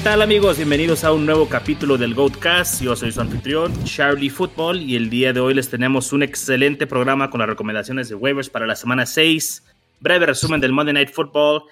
[0.00, 0.56] ¿Qué tal amigos?
[0.56, 2.80] Bienvenidos a un nuevo capítulo del Goatcast.
[2.80, 6.86] Yo soy su anfitrión, Charlie Football, y el día de hoy les tenemos un excelente
[6.86, 9.62] programa con las recomendaciones de waivers para la semana 6,
[10.00, 11.64] breve resumen del Monday Night Football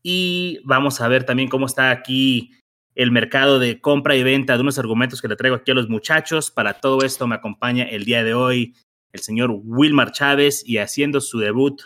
[0.00, 2.52] y vamos a ver también cómo está aquí
[2.94, 5.88] el mercado de compra y venta de unos argumentos que le traigo aquí a los
[5.88, 6.52] muchachos.
[6.52, 8.76] Para todo esto me acompaña el día de hoy
[9.12, 11.82] el señor Wilmar Chávez y haciendo su debut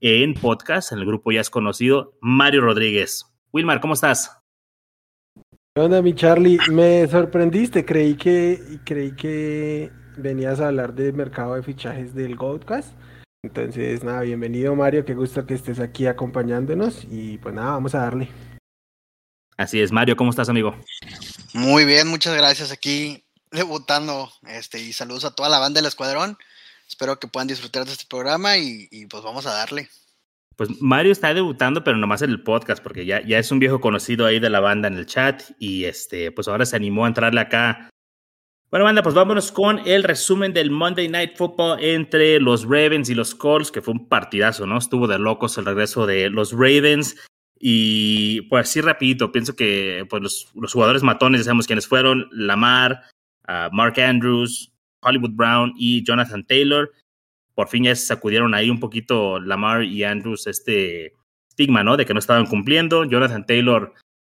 [0.00, 3.26] en podcast, en el grupo ya es conocido, Mario Rodríguez.
[3.50, 4.41] Wilmar, ¿cómo estás?
[5.74, 6.58] ¿Qué onda, mi Charlie?
[6.70, 12.92] Me sorprendiste, creí que, creí que venías a hablar del mercado de fichajes del Goldcast.
[13.42, 18.00] Entonces, nada, bienvenido Mario, qué gusto que estés aquí acompañándonos y pues nada, vamos a
[18.00, 18.28] darle.
[19.56, 20.76] Así es, Mario, ¿cómo estás, amigo?
[21.54, 26.36] Muy bien, muchas gracias aquí debutando este, y saludos a toda la banda del escuadrón.
[26.86, 29.88] Espero que puedan disfrutar de este programa y, y pues vamos a darle.
[30.56, 33.80] Pues Mario está debutando, pero nomás en el podcast, porque ya, ya es un viejo
[33.80, 37.08] conocido ahí de la banda en el chat y este, pues ahora se animó a
[37.08, 37.88] entrarle acá.
[38.70, 43.14] Bueno, banda, pues vámonos con el resumen del Monday Night Football entre los Ravens y
[43.14, 44.78] los Colts, que fue un partidazo, ¿no?
[44.78, 47.16] Estuvo de locos el regreso de los Ravens.
[47.60, 52.28] Y pues así rapidito, pienso que pues, los, los jugadores matones, ya sabemos quiénes fueron,
[52.32, 53.02] Lamar,
[53.46, 54.72] uh, Mark Andrews,
[55.02, 56.90] Hollywood Brown y Jonathan Taylor
[57.54, 61.14] por fin ya se sacudieron ahí un poquito Lamar y Andrews este
[61.48, 61.96] estigma, ¿no?
[61.96, 63.04] De que no estaban cumpliendo.
[63.04, 63.92] Jonathan Taylor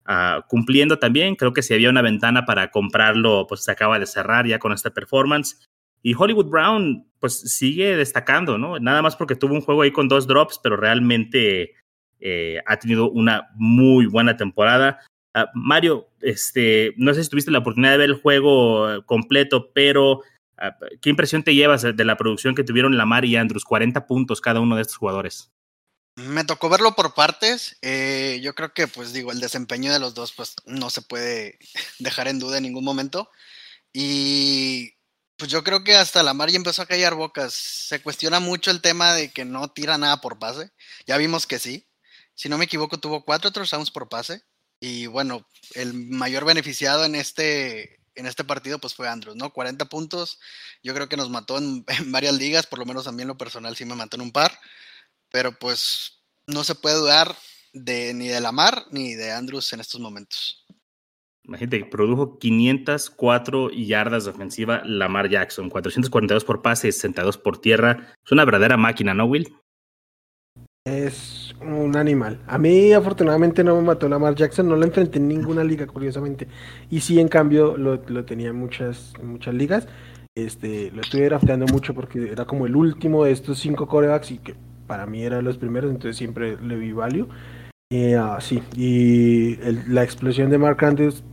[0.07, 1.35] uh, cumpliendo también.
[1.35, 4.73] Creo que si había una ventana para comprarlo, pues se acaba de cerrar ya con
[4.73, 5.67] esta performance.
[6.03, 8.79] Y Hollywood Brown, pues sigue destacando, ¿no?
[8.79, 11.75] Nada más porque tuvo un juego ahí con dos drops, pero realmente
[12.21, 15.01] eh, ha tenido una muy buena temporada.
[15.35, 20.21] Uh, Mario, este, no sé si tuviste la oportunidad de ver el juego completo, pero
[20.21, 20.36] Ah,
[21.03, 23.65] ¿Qué impresión te llevas de la producción que tuvieron Lamar y Andrews?
[23.65, 25.53] 40 puntos cada uno de estos jugadores.
[26.17, 27.77] Me tocó verlo por partes.
[27.83, 31.59] Eh, yo creo que, pues digo, el desempeño de los dos, pues no se puede
[31.99, 33.31] dejar en duda en ningún momento.
[33.93, 34.95] Y
[35.37, 37.53] pues yo creo que hasta Lamar ya empezó a callar bocas.
[37.53, 40.71] Se cuestiona mucho el tema de que no tira nada por pase.
[41.07, 41.87] Ya vimos que sí.
[42.35, 44.43] Si no me equivoco, tuvo cuatro touchdowns por pase.
[44.81, 49.53] Y bueno, el mayor beneficiado en este, en este partido pues fue Andrews, ¿no?
[49.53, 50.41] 40 puntos,
[50.83, 53.39] yo creo que nos mató en, varias ligas, por lo menos a mí en lo
[53.39, 54.59] personal sí me mató en un par,
[55.31, 57.37] pero pues no se puede dudar
[57.73, 60.65] de ni de Lamar ni de Andrews en estos momentos.
[61.45, 68.15] Imagínate, produjo 504 yardas de ofensiva Lamar Jackson, 442 por pase, 62 por tierra.
[68.25, 69.55] Es una verdadera máquina, ¿no, Will?
[70.87, 72.39] Es un animal.
[72.47, 76.47] A mí afortunadamente no me mató Lamar Jackson, no lo enfrenté en ninguna liga, curiosamente.
[76.89, 79.89] Y sí, en cambio, lo, lo tenía en muchas, muchas ligas.
[80.37, 84.39] Este, lo estuve drafteando mucho porque era como el último de estos cinco corebacks y
[84.39, 84.55] que
[84.87, 87.27] para mí era los primeros, entonces siempre le vi value.
[87.91, 89.57] Eh, sí, y
[89.89, 91.25] la explosión de Mark Andrews,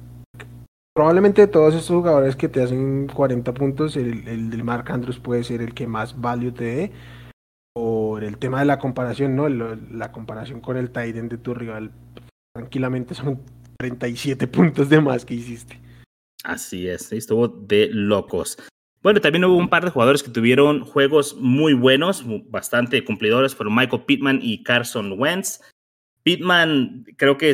[0.95, 5.19] probablemente de todos estos jugadores que te hacen 40 puntos, el, el del Mark Andrews
[5.19, 6.91] puede ser el que más value te dé
[7.73, 9.49] por el tema de la comparación, ¿no?
[9.49, 11.91] La comparación con el Tiden de tu rival,
[12.53, 13.41] tranquilamente son
[13.79, 15.79] 37 puntos de más que hiciste.
[16.43, 18.57] Así es, estuvo de locos.
[19.01, 23.75] Bueno, también hubo un par de jugadores que tuvieron juegos muy buenos, bastante cumplidores, fueron
[23.75, 25.59] Michael Pittman y Carson Wentz.
[26.21, 27.53] Pittman creo que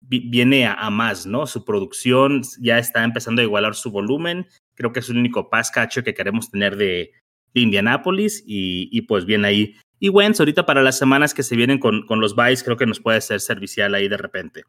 [0.00, 1.46] viene a, más, ¿no?
[1.46, 4.46] Su producción ya está empezando a igualar su volumen.
[4.74, 7.12] Creo que es el único pass catcher que queremos tener de,
[7.56, 9.74] de Indianápolis y, pues bien ahí.
[9.98, 12.86] Y Wentz ahorita para las semanas que se vienen con, con los Vice creo que
[12.86, 14.64] nos puede ser servicial ahí de repente.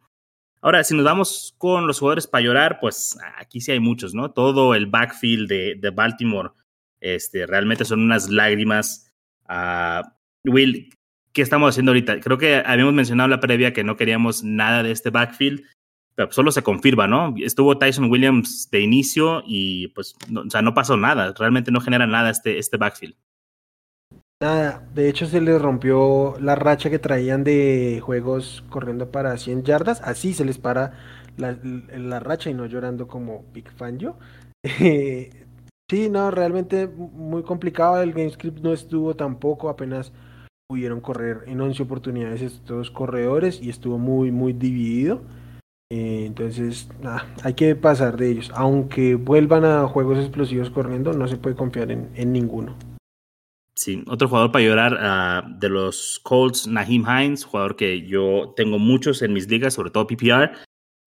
[0.62, 4.31] Ahora, si nos vamos con los jugadores para llorar, pues aquí sí hay muchos, ¿no?
[4.31, 6.52] Todo el backfield de, de Baltimore
[7.02, 9.12] este, realmente son unas lágrimas.
[9.50, 10.02] Uh,
[10.46, 10.90] Will,
[11.34, 12.22] ¿qué estamos haciendo ahorita?
[12.22, 15.63] Creo que habíamos mencionado en la previa que no queríamos nada de este backfield
[16.30, 17.34] solo se confirma, ¿no?
[17.38, 21.81] Estuvo Tyson Williams de inicio y pues, no, o sea, no pasó nada, realmente no
[21.81, 23.16] genera nada este, este backfield.
[24.40, 29.64] Nada, de hecho se les rompió la racha que traían de juegos corriendo para 100
[29.64, 30.94] yardas, así se les para
[31.38, 34.18] la, la racha y no llorando como Big Fan yo.
[35.90, 40.13] sí, no, realmente muy complicado, el GameScript no estuvo tampoco, apenas
[40.68, 45.22] pudieron correr en 11 oportunidades estos corredores y estuvo muy, muy dividido.
[45.89, 46.89] Eh, entonces,
[47.44, 48.51] hay que pasar de ellos.
[48.54, 52.75] Aunque vuelvan a juegos explosivos corriendo, no se puede confiar en, en ninguno.
[53.78, 58.80] Sí, otro jugador para llorar uh, de los Colts, Naheem Hines, jugador que yo tengo
[58.80, 60.51] muchos en mis ligas, sobre todo PPR,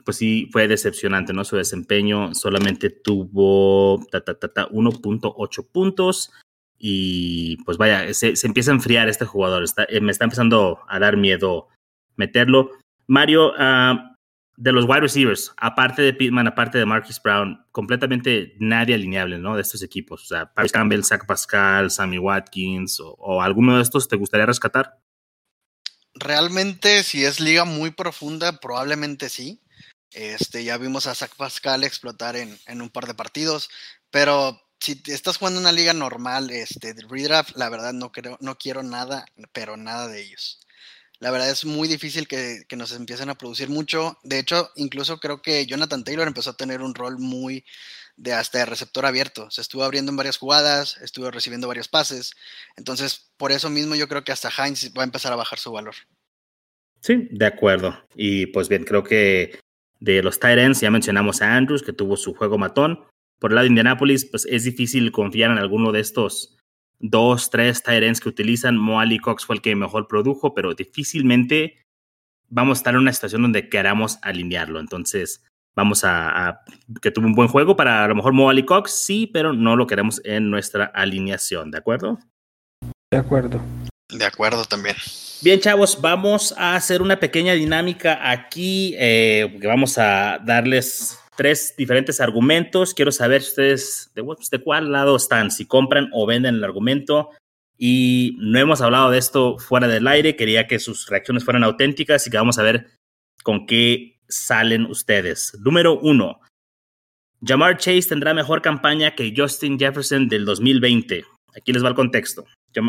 [0.05, 1.45] pues sí fue decepcionante, ¿no?
[1.45, 6.33] Su desempeño solamente tuvo 1.8 puntos
[6.79, 10.79] y pues vaya, se, se, empieza a enfriar este jugador, está, eh, me está empezando
[10.89, 11.67] a dar miedo
[12.15, 12.71] meterlo.
[13.09, 14.10] Mario, uh,
[14.61, 19.57] de los wide receivers, aparte de Pittman, aparte de Marquis Brown, completamente nadie alineable, ¿no?
[19.57, 20.23] De estos equipos.
[20.23, 24.99] O sea, Paris Campbell, Zach Pascal, Sammy Watkins o, alguno de estos te gustaría rescatar.
[26.13, 29.63] Realmente, si es liga muy profunda, probablemente sí.
[30.11, 33.71] Este, ya vimos a Zach Pascal explotar en, en un par de partidos,
[34.11, 38.59] pero si estás jugando una liga normal, este, de redraft, la verdad no creo, no
[38.59, 40.60] quiero nada, pero nada de ellos.
[41.21, 44.19] La verdad es muy difícil que, nos empiecen a producir mucho.
[44.23, 47.65] De hecho, incluso creo que Jonathan Taylor empezó a tener un rol muy
[48.17, 49.51] de hasta receptor abierto.
[49.51, 52.33] Se estuvo abriendo en varias jugadas, estuvo recibiendo varios pases.
[52.77, 55.71] Entonces, por eso mismo yo creo que hasta Heinz va a empezar a bajar su
[55.73, 55.95] valor.
[57.03, 58.03] Sí, de acuerdo.
[58.15, 59.61] Y pues bien, creo que
[60.01, 63.05] de los Tyrants ya mencionamos a Andrews, que tuvo su juego matón.
[63.39, 66.57] Por el lado de Indianapolis, pues es difícil confiar en alguno de estos
[67.01, 68.77] dos, tres Tyrants que utilizan.
[68.77, 71.79] Mo Cox fue el que mejor produjo, pero difícilmente
[72.49, 74.81] vamos a estar en una situación donde queramos alinearlo.
[74.81, 75.43] Entonces,
[75.75, 76.63] vamos a,
[77.01, 79.87] que tuvo un buen juego para a lo mejor Mo Cox, sí, pero no lo
[79.87, 82.19] queremos en nuestra alineación, ¿de acuerdo?
[83.11, 83.61] De acuerdo.
[84.11, 84.97] De acuerdo también.
[85.43, 92.21] Bien, chavos, vamos a hacer una pequeña dinámica aquí, eh, vamos a darles tres diferentes
[92.21, 92.93] argumentos.
[92.93, 97.31] Quiero saber ustedes de, de cuál lado están, si compran o venden el argumento.
[97.79, 100.37] Y no hemos hablado de esto fuera del aire.
[100.37, 102.89] Quería que sus reacciones fueran auténticas y que vamos a ver
[103.43, 105.57] con qué salen ustedes.
[105.61, 106.41] Número uno.
[107.43, 111.25] Jamar Chase tendrá mejor campaña que Justin Jefferson del 2020.
[111.57, 112.45] Aquí les va el contexto.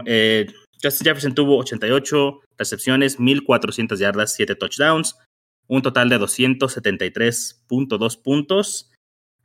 [0.06, 0.46] Eh,
[0.84, 5.16] Justin Jefferson tuvo 88 recepciones, 1.400 yardas, 7 touchdowns
[5.72, 8.92] un total de 273.2 puntos.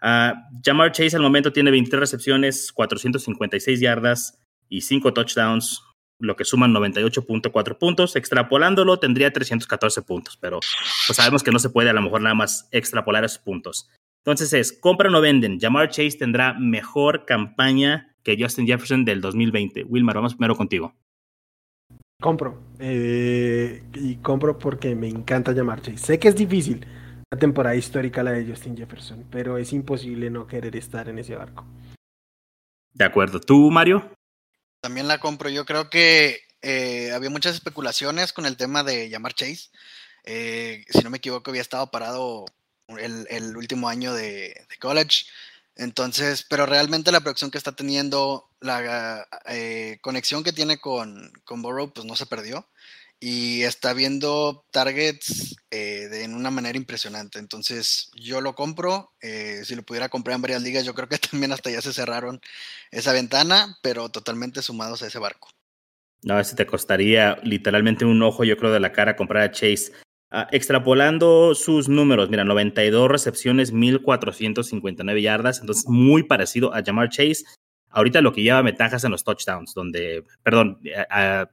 [0.03, 0.35] Uh,
[0.65, 5.85] Jamar Chase al momento tiene 23 recepciones, 456 yardas y 5 touchdowns,
[6.19, 8.17] lo que suman 98.4 puntos.
[8.17, 10.59] Extrapolándolo tendría 314 puntos, pero
[11.07, 13.89] pues sabemos que no se puede a lo mejor nada más extrapolar esos puntos.
[14.25, 15.61] Entonces es, compran o venden.
[15.61, 19.85] Jamar Chase tendrá mejor campaña que Justin Jefferson del 2020.
[19.85, 20.93] Wilmar, vamos primero contigo.
[22.21, 22.63] Compro.
[22.79, 25.99] Eh, y compro porque me encanta llamar Chase.
[25.99, 26.87] Sé que es difícil
[27.31, 31.35] la temporada histórica la de Justin Jefferson, pero es imposible no querer estar en ese
[31.35, 31.67] barco.
[32.93, 33.41] De acuerdo.
[33.41, 34.11] ¿Tú, Mario?
[34.81, 35.51] También la compro.
[35.51, 39.69] Yo creo que eh, había muchas especulaciones con el tema de llamar Chase.
[40.25, 42.47] Eh, si no me equivoco, había estado parado
[42.99, 45.27] el, último año de, de college.
[45.75, 51.63] Entonces, pero realmente la producción que está teniendo, la eh, conexión que tiene con, con
[51.63, 52.69] Burrow, pues no se perdió.
[53.19, 57.39] Y está viendo targets eh, de, en una manera impresionante.
[57.39, 59.13] Entonces, yo lo compro.
[59.23, 61.95] Eh, si lo pudiera comprar en varias ligas, yo creo que también hasta ya se
[61.95, 62.41] cerraron
[62.91, 65.49] esa ventana, pero totalmente sumados a ese barco.
[66.23, 69.93] No, ese te costaría literalmente un ojo, yo creo, de la cara comprar a Chase.
[70.31, 77.45] Ah, extrapolando sus números, mira, 92 recepciones, 1459 yardas, entonces muy parecido a Jamar Chase.
[77.97, 80.79] Ahorita lo que lleva ventajas en los touchdowns, donde, perdón,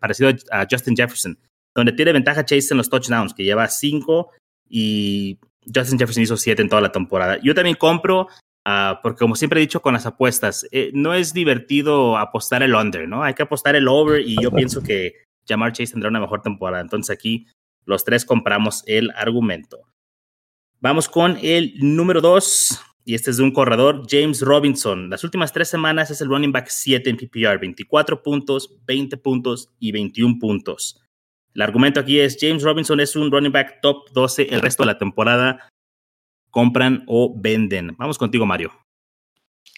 [0.02, 1.40] parecido a Justin Jefferson,
[1.74, 4.30] donde tiene ventaja Chase en los touchdowns, que lleva 5
[4.68, 5.40] y
[5.74, 7.40] Justin Jefferson hizo 7 en toda la temporada.
[7.42, 8.28] Yo también compro,
[8.66, 12.76] ah, porque como siempre he dicho con las apuestas, eh, no es divertido apostar el
[12.76, 13.24] under, ¿no?
[13.24, 15.14] Hay que apostar el over y yo pienso que
[15.48, 16.82] Jamar Chase tendrá una mejor temporada.
[16.82, 17.48] Entonces aquí
[17.86, 19.80] los tres compramos el argumento.
[20.82, 25.10] Vamos con el número dos, y este es de un corredor, James Robinson.
[25.10, 29.70] Las últimas tres semanas es el running back 7 en PPR, 24 puntos, 20 puntos
[29.80, 31.02] y 21 puntos.
[31.54, 34.88] El argumento aquí es, James Robinson es un running back top 12 el resto de
[34.88, 35.70] la temporada.
[36.50, 37.96] Compran o venden.
[37.98, 38.72] Vamos contigo, Mario.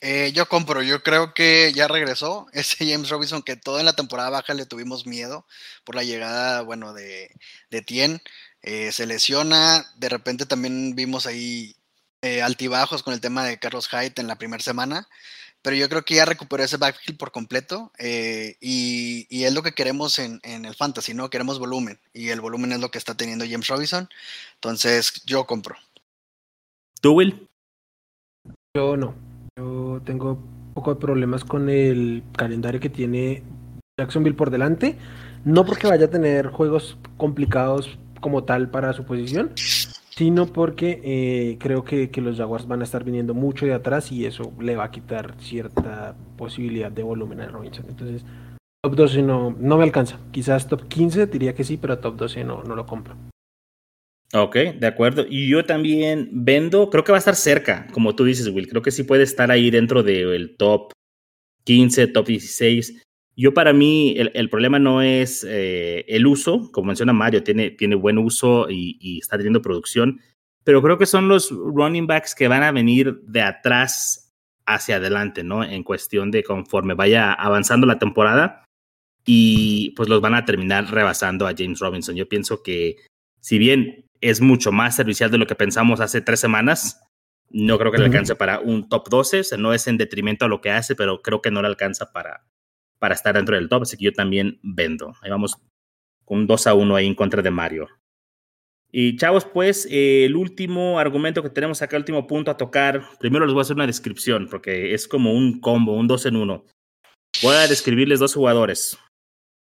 [0.02, 3.94] Eh, yo compro, yo creo que ya regresó ese James Robinson que toda en la
[3.94, 5.48] temporada baja le tuvimos miedo
[5.84, 7.30] por la llegada, bueno, de,
[7.72, 8.22] de Tien.
[8.62, 11.76] Eh, se lesiona, de repente también vimos ahí
[12.22, 15.08] eh, altibajos con el tema de Carlos Hyde en la primera semana,
[15.62, 19.74] pero yo creo que ya recuperó ese backfield por completo y, y, es lo que
[19.74, 21.30] queremos en, en, el fantasy, ¿no?
[21.30, 24.08] Queremos volumen y el volumen es lo que está teniendo James Robinson,
[24.56, 25.76] entonces yo compro.
[27.02, 27.48] ¿Tú, Will?
[28.76, 29.16] Yo no.
[29.58, 33.44] Yo tengo un poco de problemas con el calendario que tiene
[33.98, 34.98] Jacksonville por delante.
[35.44, 39.54] No porque vaya a tener juegos complicados como tal para su posición,
[40.18, 44.26] sino porque eh, creo que, los Jaguars van a estar viniendo mucho de atrás y
[44.26, 47.86] eso le va a quitar cierta posibilidad de volumen a Robinson.
[47.90, 48.24] Entonces,
[48.82, 50.20] top 12 no, no me alcanza.
[50.32, 53.16] Quizás top 15 diría que sí, pero top 12 no, no lo compro.
[54.34, 55.26] Ok, de acuerdo.
[55.30, 58.68] Y yo también vendo, creo que va a estar cerca, como tú dices, Will.
[58.68, 60.92] Creo que sí puede estar ahí dentro del top
[61.66, 63.02] 15, top 16.
[63.38, 67.96] Yo para mí el, problema no es eh, el uso, como menciona Mario, tiene, tiene
[67.96, 70.22] buen uso y, está teniendo producción.
[70.64, 74.34] pero creo que son los running backs que van a venir de atrás
[74.66, 75.64] hacia adelante, ¿no?
[75.64, 78.66] En cuestión de conforme vaya avanzando la temporada
[79.26, 82.16] y pues los van a terminar rebasando a James Robinson.
[82.16, 82.98] Yo pienso que
[83.42, 87.02] si bien es mucho más servicial de lo que pensamos hace tres semanas,
[87.50, 90.46] no creo que le alcance para un top 12, o sea, no es en detrimento
[90.46, 92.44] a lo que hace, pero creo que no le alcanza para,
[93.06, 95.14] para estar dentro del top, así que yo también vendo.
[95.22, 95.58] Ahí vamos
[96.24, 97.88] con un 2 a 1 ahí en contra de Mario.
[98.92, 103.04] Y chavos, pues eh, el último argumento que tenemos acá, el último punto a tocar,
[103.20, 106.36] primero les voy a hacer una descripción porque es como un combo, un dos en
[106.36, 106.66] uno.
[107.44, 108.98] Voy a describirles dos jugadores.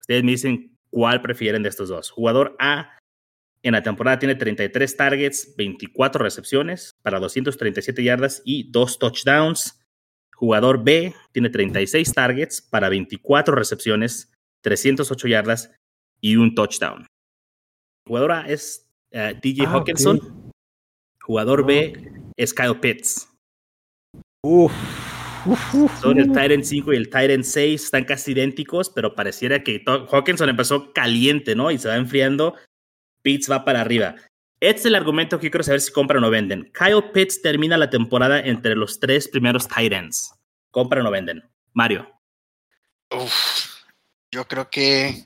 [0.02, 2.10] Ustedes me dicen cuál prefieren de estos dos.
[2.10, 2.98] Jugador A
[3.62, 9.79] en la temporada tiene 33 targets, 24 recepciones para 237 yardas y 2 touchdowns.
[10.40, 14.32] Jugador B tiene 36 targets para 24 recepciones,
[14.62, 15.70] 308 yardas
[16.18, 17.06] y un touchdown.
[18.08, 20.50] Jugador A es uh, DJ ah, Hawkinson.
[21.20, 21.92] Jugador B
[22.38, 23.28] es Kyle Pitts.
[24.42, 24.72] Uf,
[26.00, 30.48] Son el Tyrant 5 y el Tyrant 6 están casi idénticos, pero pareciera que Hawkinson
[30.48, 31.70] empezó caliente, ¿no?
[31.70, 32.54] Y se va enfriando.
[33.20, 34.16] Pitts va para arriba.
[34.60, 36.70] Este es el argumento que quiero saber si compran o venden.
[36.72, 40.34] Kyle Pitts termina la temporada entre los tres primeros Tyrants.
[40.70, 41.42] ¿Compran o venden?
[41.72, 42.08] Mario.
[43.10, 43.82] Uf,
[44.30, 45.24] yo creo que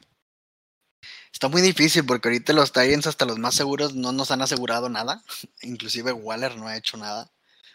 [1.35, 4.89] Está muy difícil porque ahorita los Titans, hasta los más seguros, no nos han asegurado
[4.89, 5.21] nada.
[5.63, 7.33] Inclusive Waller no ha hecho nada.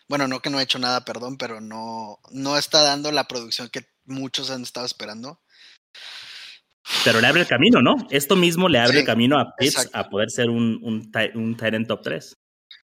[0.07, 3.69] Bueno, no que no ha hecho nada, perdón, pero no, no está dando la producción
[3.69, 5.41] que muchos han estado esperando.
[7.03, 7.95] Pero le abre el camino, ¿no?
[8.09, 11.87] Esto mismo le abre el camino a Pitts a poder ser un, un, un Tyrant
[11.87, 12.33] top 3.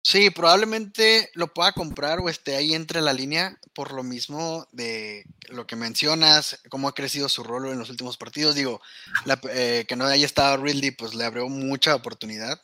[0.07, 5.25] Sí, probablemente lo pueda comprar o esté ahí entre la línea por lo mismo de
[5.49, 8.53] lo que mencionas, cómo ha crecido su rol en los últimos partidos.
[8.53, 8.81] Digo,
[9.49, 12.61] eh, que no haya estado Ridley, pues le abrió mucha oportunidad.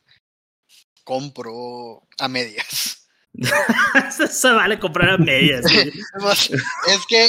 [1.03, 3.07] Compro a medias.
[4.19, 5.65] Eso vale comprar a medias.
[5.71, 7.27] es que,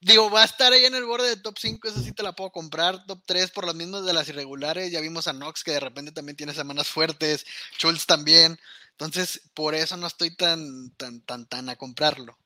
[0.00, 2.32] digo, va a estar ahí en el borde de top 5, eso sí te la
[2.32, 3.04] puedo comprar.
[3.06, 4.90] Top 3 por las mismas de las irregulares.
[4.90, 7.44] Ya vimos a Knox que de repente también tiene semanas fuertes.
[7.78, 8.58] Schultz también.
[8.92, 12.36] Entonces, por eso no estoy tan, tan, tan, tan a comprarlo.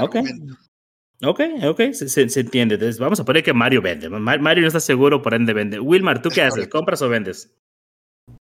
[0.00, 0.16] ok.
[1.20, 2.76] Ok, ok, se, entiende.
[2.76, 4.08] Entonces, vamos a poner que Mario vende.
[4.08, 5.80] Mario no está seguro, por ende vende.
[5.80, 6.68] Wilmar, ¿tú qué haces?
[6.68, 7.52] ¿Compras o vendes?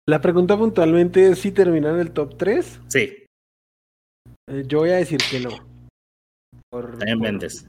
[0.06, 2.80] La pregunta puntualmente es si terminan en el top 3.
[2.88, 3.24] Sí.
[4.48, 5.50] Eh, yo voy a decir que no.
[6.70, 7.66] También vendes.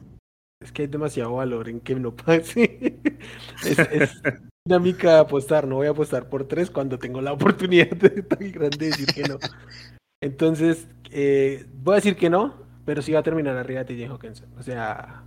[0.61, 2.99] Es que hay demasiado valor en que no pase.
[3.65, 4.21] es,
[4.65, 8.77] dinámica apostar, no voy a apostar por tres cuando tengo la oportunidad de, tan grande
[8.77, 9.39] de decir que no.
[10.21, 14.11] Entonces, eh, voy a decir que no, pero sí va a terminar arriba de TJ
[14.11, 14.49] Hawkinson.
[14.57, 15.23] O sea,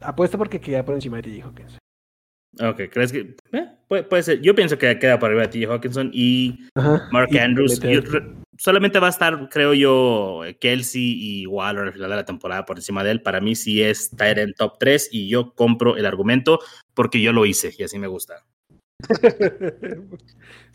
[0.00, 1.78] apuesta porque queda por encima de TJ Hawkinson.
[2.60, 4.40] Ok, ¿crees que eh, puede, ser?
[4.40, 6.66] Yo pienso que queda por arriba de TJ Hawkinson y
[7.12, 7.80] Mark Andrews.
[8.58, 12.76] Solamente va a estar, creo yo, Kelsey y Waller al final de la temporada por
[12.76, 13.22] encima de él.
[13.22, 16.58] Para mí sí es en top 3 y yo compro el argumento
[16.94, 18.44] porque yo lo hice y así me gusta.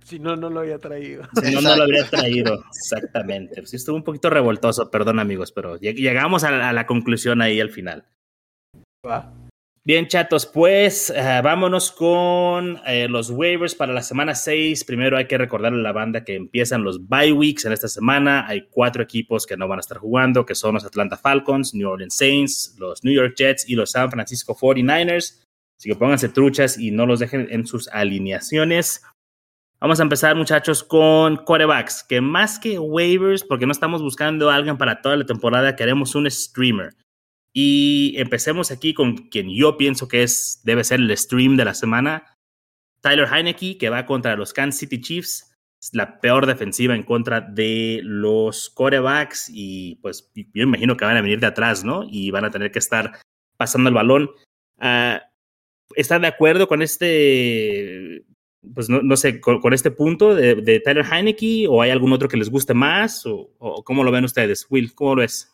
[0.05, 1.23] si no, no lo había traído.
[1.43, 3.65] Si no, no lo habría traído, exactamente.
[3.65, 7.59] Sí estuvo un poquito revoltoso, perdón amigos, pero llegamos a la, a la conclusión ahí
[7.59, 8.05] al final.
[9.05, 9.42] Va.
[9.85, 14.85] Bien, chatos, pues eh, vámonos con eh, los waivers para la semana 6.
[14.85, 18.47] Primero hay que recordarle a la banda que empiezan los bye weeks en esta semana.
[18.47, 21.89] Hay cuatro equipos que no van a estar jugando, que son los Atlanta Falcons, New
[21.89, 25.43] Orleans Saints, los New York Jets y los San Francisco 49ers.
[25.77, 29.01] Así que pónganse truchas y no los dejen en sus alineaciones.
[29.81, 34.55] Vamos a empezar, muchachos, con quarterbacks, que más que waivers, porque no estamos buscando a
[34.55, 36.93] alguien para toda la temporada, queremos un streamer.
[37.53, 41.75] Y empecemos aquí con quien yo pienso que es, debe ser el stream de la
[41.75, 42.35] semana.
[43.01, 45.51] Tyler Heineke, que va contra los Kansas City Chiefs.
[45.91, 49.51] la peor defensiva en contra de los corebacks.
[49.53, 52.05] Y pues yo imagino que van a venir de atrás, ¿no?
[52.09, 53.19] Y van a tener que estar
[53.57, 54.31] pasando el balón.
[54.77, 55.19] Uh,
[55.95, 58.25] ¿Están de acuerdo con este,
[58.73, 61.67] pues no, sé, con, este punto de, Tyler Heineke?
[61.69, 63.25] ¿O hay algún otro que les guste más?
[63.27, 64.65] ¿O, o cómo lo ven ustedes?
[64.69, 65.52] Will, ¿cómo lo ves?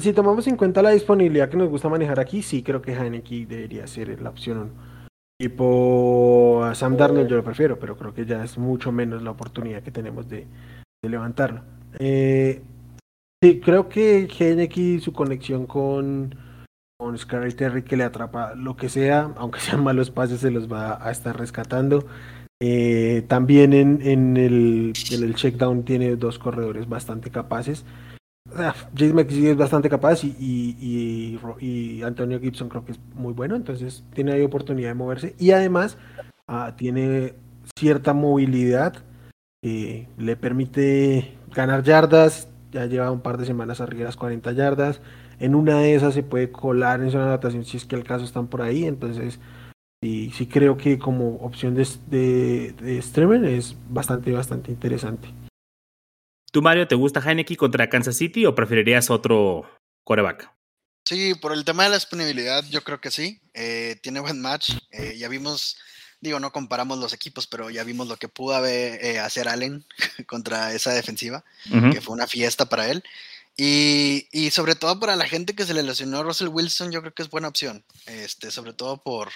[0.00, 3.46] Si tomamos en cuenta la disponibilidad que nos gusta manejar aquí, sí creo que Heineken
[3.46, 4.72] debería ser la opción
[5.38, 9.22] Y por a Sam Darnold yo lo prefiero, pero creo que ya es mucho menos
[9.22, 10.46] la oportunidad que tenemos de,
[11.02, 11.62] levantarlo.
[11.98, 12.62] Eh,
[13.42, 16.36] sí, creo que Heineken, su conexión con,
[16.98, 20.72] con Scarlett Terry, que le atrapa lo que sea, aunque sean malos pases, se los
[20.72, 22.06] va a estar rescatando.
[22.62, 27.84] Eh, también en, en, el, en el checkdown tiene dos corredores bastante capaces.
[28.96, 31.38] James McKissick es bastante capaz y,
[32.04, 35.96] Antonio Gibson creo que es muy bueno, entonces tiene ahí oportunidad de moverse y además
[36.48, 37.34] ah, tiene
[37.76, 39.02] cierta movilidad
[39.62, 45.00] le permite ganar yardas, ya lleva un par de semanas arriba de las 40 yardas.
[45.38, 48.04] En una de esas se puede colar en zona de anotación si es que el
[48.04, 48.84] caso están por ahí.
[48.84, 49.38] Entonces,
[50.02, 55.28] sí, creo que como opción de, de streamer es bastante, bastante interesante.
[56.52, 59.66] ¿Tú, Mario, te gusta Heineken contra Kansas City o preferirías otro
[60.04, 60.52] coreback?
[61.02, 63.40] Sí, por el tema de la disponibilidad, yo creo que sí.
[63.54, 64.72] Eh, tiene buen match.
[64.90, 65.78] Eh, ya vimos,
[66.20, 69.82] digo, no comparamos los equipos, pero ya vimos lo que pudo haber, eh, hacer Allen
[70.26, 71.42] contra esa defensiva,
[71.90, 73.02] que fue una fiesta para él.
[73.56, 77.00] Y, y, sobre todo para la gente que se le lesionó a Russell Wilson, yo
[77.00, 77.82] creo que es buena opción.
[78.04, 79.30] Este, sobre todo por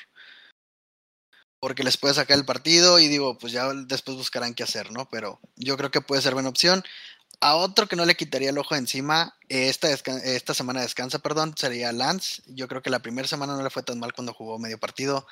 [1.66, 5.08] porque les puede sacar el partido y digo, pues ya después buscarán qué hacer, ¿no?
[5.10, 6.84] Pero yo creo que puede ser buena opción.
[7.40, 11.90] A otro que no le quitaría el ojo encima, esta, esta semana descansa, perdón, sería
[11.90, 12.40] Lance.
[12.46, 15.26] Yo creo que la primera semana no le fue tan mal cuando jugó medio partido.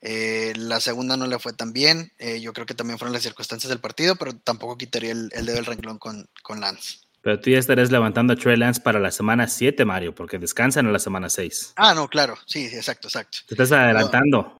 [0.00, 2.12] Eh, la segunda no le fue tan bien.
[2.16, 5.44] Eh, yo creo que también fueron las circunstancias del partido, pero tampoco quitaría el, el
[5.44, 7.00] dedo del renglón con, con Lance.
[7.20, 10.86] Pero tú ya estarás levantando a Trey Lance para la semana 7, Mario, porque descansan
[10.86, 11.74] en la semana 6.
[11.76, 12.38] Ah, no, claro.
[12.46, 13.40] Sí, exacto, exacto.
[13.46, 14.58] Te estás adelantando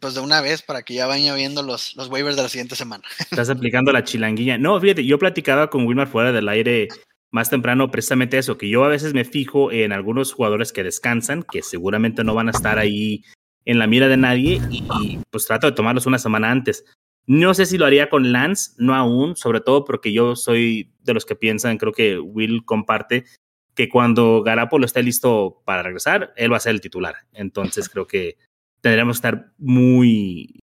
[0.00, 2.76] pues de una vez para que ya vayan viendo los, los waivers de la siguiente
[2.76, 3.04] semana.
[3.30, 4.58] Estás aplicando la chilanguilla.
[4.58, 6.88] No, fíjate, yo platicaba con Wilmar fuera del aire
[7.32, 11.42] más temprano precisamente eso, que yo a veces me fijo en algunos jugadores que descansan,
[11.42, 13.24] que seguramente no van a estar ahí
[13.64, 16.84] en la mira de nadie y, pues trato de tomarlos una semana antes.
[17.26, 21.14] No sé si lo haría con Lance, no aún, sobre todo porque yo soy de
[21.14, 23.24] los que piensan, creo que Will comparte,
[23.74, 27.14] que cuando Garapolo esté listo para regresar, él va a ser el titular.
[27.32, 28.36] Entonces creo que
[28.82, 30.60] tendríamos que estar muy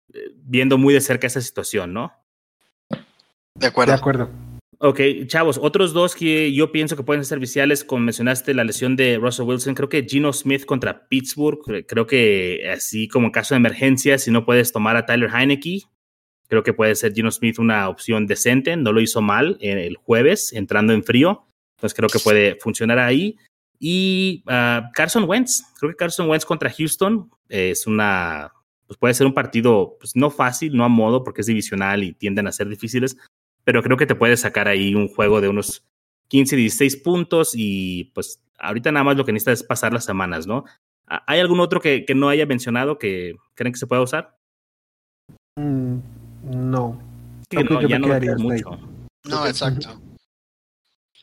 [0.46, 2.14] viendo muy de cerca esa situación, ¿no?
[3.56, 3.92] De acuerdo.
[3.92, 4.30] De acuerdo.
[4.80, 8.98] Ok, chavos, otros dos que yo pienso que pueden ser viciales, como mencionaste la lesión
[8.98, 13.54] de Russell Wilson, creo que Gino Smith contra Pittsburgh, creo que así como en caso
[13.54, 15.84] de emergencia, si no puedes tomar a Tyler Heineke,
[16.50, 20.52] creo que puede ser Gino Smith una opción decente, no lo hizo mal el jueves,
[20.52, 21.46] entrando en frío,
[21.78, 23.38] entonces creo que puede funcionar ahí.
[23.86, 28.54] Y uh, Carson Wentz, creo que Carson Wentz contra Houston es una,
[28.88, 32.14] pues puede ser un partido pues no fácil, no a modo, porque es divisional y
[32.14, 33.18] tienden a ser difíciles,
[33.66, 35.84] pero creo que te puede sacar ahí un juego de unos
[36.30, 40.48] 15, 16 puntos y pues ahorita nada más lo que necesitas es pasar las semanas,
[40.48, 40.64] ¿no?
[41.06, 44.38] ¿Hay algún otro que, que no haya mencionado que creen que se pueda usar?
[45.60, 45.98] Mm,
[46.46, 47.02] no.
[47.52, 48.80] Sí, no, ya no mucho.
[49.26, 50.00] No, exacto.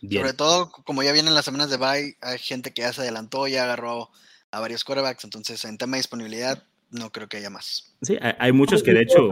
[0.01, 3.47] Sobre todo, como ya vienen las semanas de bye, hay gente que ya se adelantó,
[3.49, 4.11] ya agarró
[4.51, 7.95] a varios quarterbacks, entonces en tema de disponibilidad no creo que haya más.
[8.03, 9.31] Sí, hay muchos que de hecho...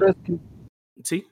[1.03, 1.27] Sí.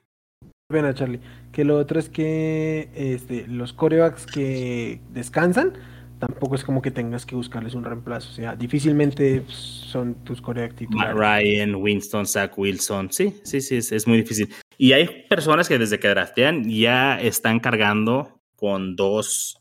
[0.69, 1.21] Pena, Charlie.
[1.51, 5.73] Que lo otro es que este, los corebacks que descansan,
[6.19, 8.29] tampoco es como que tengas que buscarles un reemplazo.
[8.29, 11.15] O sea, difícilmente son tus corebacks titulares.
[11.15, 13.11] Matt Ryan, Winston, Zach Wilson.
[13.11, 14.53] Sí, sí, sí, es, es, muy difícil.
[14.77, 19.57] Y hay personas que desde que draftean ya están cargando con dos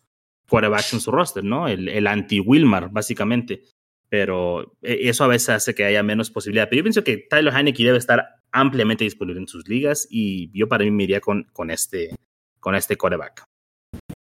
[0.48, 1.68] quarterbacks en su roster, ¿no?
[1.68, 3.62] El, el anti-Wilmar, básicamente
[4.08, 6.68] pero e, eso a veces hace que haya menos posibilidad.
[6.68, 10.68] Pero yo pienso que Tyler Heineke debe estar ampliamente disponible en sus ligas y yo
[10.68, 12.14] para mí me iría con, con, este,
[12.60, 13.44] con este quarterback.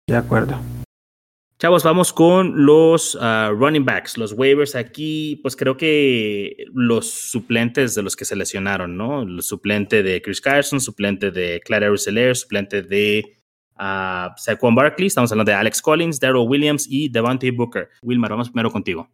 [0.08, 0.60] De acuerdo.
[1.60, 7.94] Chavos, vamos con los uh, running backs, los waivers aquí, pues creo que los suplentes
[7.94, 9.22] de los que se lesionaron, ¿no?
[9.22, 13.41] El suplente de Chris Carson, suplente de Clyde Arcelor, suplente de
[13.82, 17.90] uh, Saquon Barkley, estamos hablando de Alex Collins, Daryl Williams y Devante Booker.
[18.04, 19.10] Wilmar, vamos primero contigo.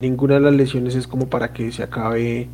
[0.00, 2.48] Ninguna de las lesiones es como para que se acabe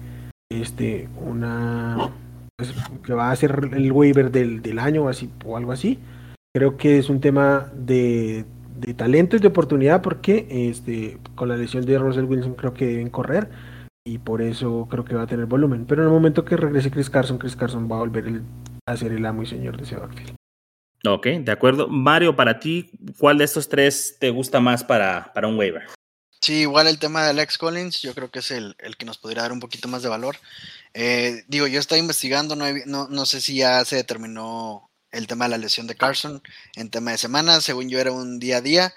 [0.51, 2.11] este una
[2.57, 5.99] pues, que va a ser el waiver del, del año o así o algo así.
[6.55, 8.45] Creo que es un tema de,
[8.79, 12.87] de talento y de oportunidad porque este con la lesión de Russell Wilson creo que
[12.87, 13.49] deben correr
[14.05, 15.87] y por eso creo que va a tener volumen.
[15.87, 18.43] Pero en el momento que regrese Chris Carson Chris Carson va a volver el,
[18.87, 20.42] a ser el amo y señor de ese backfield
[21.07, 21.89] Ok, de acuerdo.
[21.89, 25.83] Mario, para ti, ¿cuál de estos tres te gusta más para, para un waiver?
[26.41, 29.19] Sí, igual el tema de Alex Collins, yo creo que es el, el que nos
[29.19, 30.37] podría dar un poquito más de valor.
[30.95, 35.45] Eh, digo, yo estoy investigando, no, no, no, sé si ya se determinó el tema
[35.45, 36.43] de la lesión de Carson
[36.75, 38.95] en tema de semana, según yo era un día a día,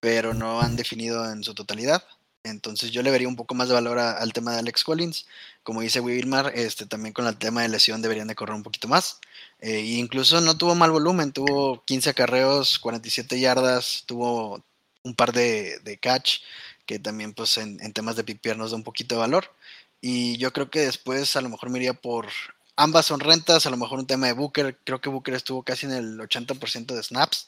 [0.00, 2.04] pero no han definido en su totalidad.
[2.42, 5.26] Entonces yo le vería un poco más de valor al tema de Alex Collins.
[5.62, 8.88] Como dice Wilmar, este, también con el tema de lesión deberían de correr un poquito
[8.88, 9.20] más.
[9.60, 14.64] Eh, incluso no tuvo mal volumen, tuvo 15 acarreos, 47 yardas, tuvo
[15.02, 16.40] un par de, de catch
[16.88, 19.52] que también pues en, temas de pipier nos da un poquito de valor.
[20.00, 22.28] Y yo creo que después a lo mejor me iría por
[22.76, 25.86] ambas son rentas, a lo mejor un tema de Booker, creo que Booker estuvo casi
[25.86, 27.46] en el 80% de snaps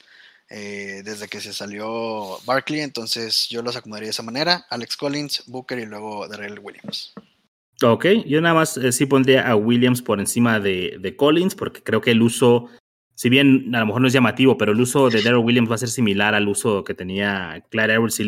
[0.50, 5.44] eh, desde que se salió Barkley, entonces yo los acomodaría de esa manera, Alex Collins,
[5.46, 7.14] Booker y luego Darrell Williams.
[7.82, 11.82] Ok, yo nada más eh, sí pondría a Williams por encima de, de, Collins porque
[11.82, 12.68] creo que el uso
[13.20, 15.74] si bien a lo mejor no es llamativo, pero el uso de Daryl Williams va
[15.74, 18.18] a ser similar al uso que tenía Clyde edwards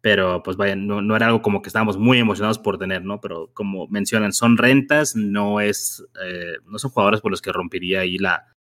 [0.00, 3.20] pero pues vaya, no, era algo como que estábamos muy emocionados por tener, ¿no?
[3.20, 8.02] Pero como mencionan, son rentas, no es, eh, no son jugadores por los que rompería
[8.02, 8.54] ahí la,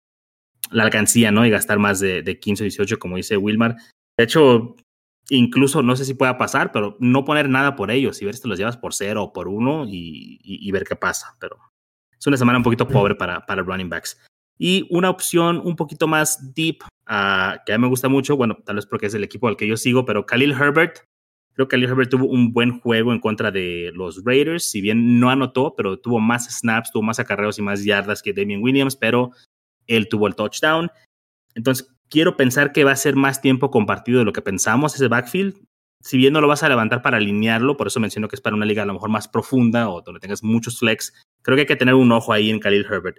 [0.70, 1.44] la alcancía, ¿no?
[1.44, 3.74] Y gastar más de, de 15 o 18, como dice Wilmar.
[4.16, 4.76] De hecho,
[5.28, 8.42] incluso no sé si pueda pasar, pero no poner nada por ellos y ver si
[8.42, 11.36] te los llevas por cero o por uno y, ver qué pasa.
[11.40, 11.56] Pero
[12.18, 14.18] es una semana un poquito pobre para, para running backs.
[14.58, 18.58] Y una opción un poquito más deep, uh, que a mí me gusta mucho, bueno,
[18.64, 20.98] tal vez porque es el equipo al que yo sigo, pero Khalil Herbert.
[21.54, 25.20] Creo que Khalil Herbert tuvo un buen juego en contra de los Raiders, si bien
[25.20, 28.96] no anotó, pero tuvo más snaps, tuvo más acarreos y más yardas que Damien Williams,
[28.96, 29.32] pero
[29.86, 30.90] él tuvo el touchdown.
[31.54, 35.08] Entonces, quiero pensar que va a ser más tiempo compartido de lo que pensamos ese
[35.08, 35.56] backfield.
[36.02, 38.54] Si bien no lo vas a levantar para alinearlo, por eso menciono que es para
[38.54, 41.66] una liga a lo mejor más profunda o donde tengas muchos flex, creo que hay
[41.66, 43.16] que tener un ojo ahí en Khalil Herbert.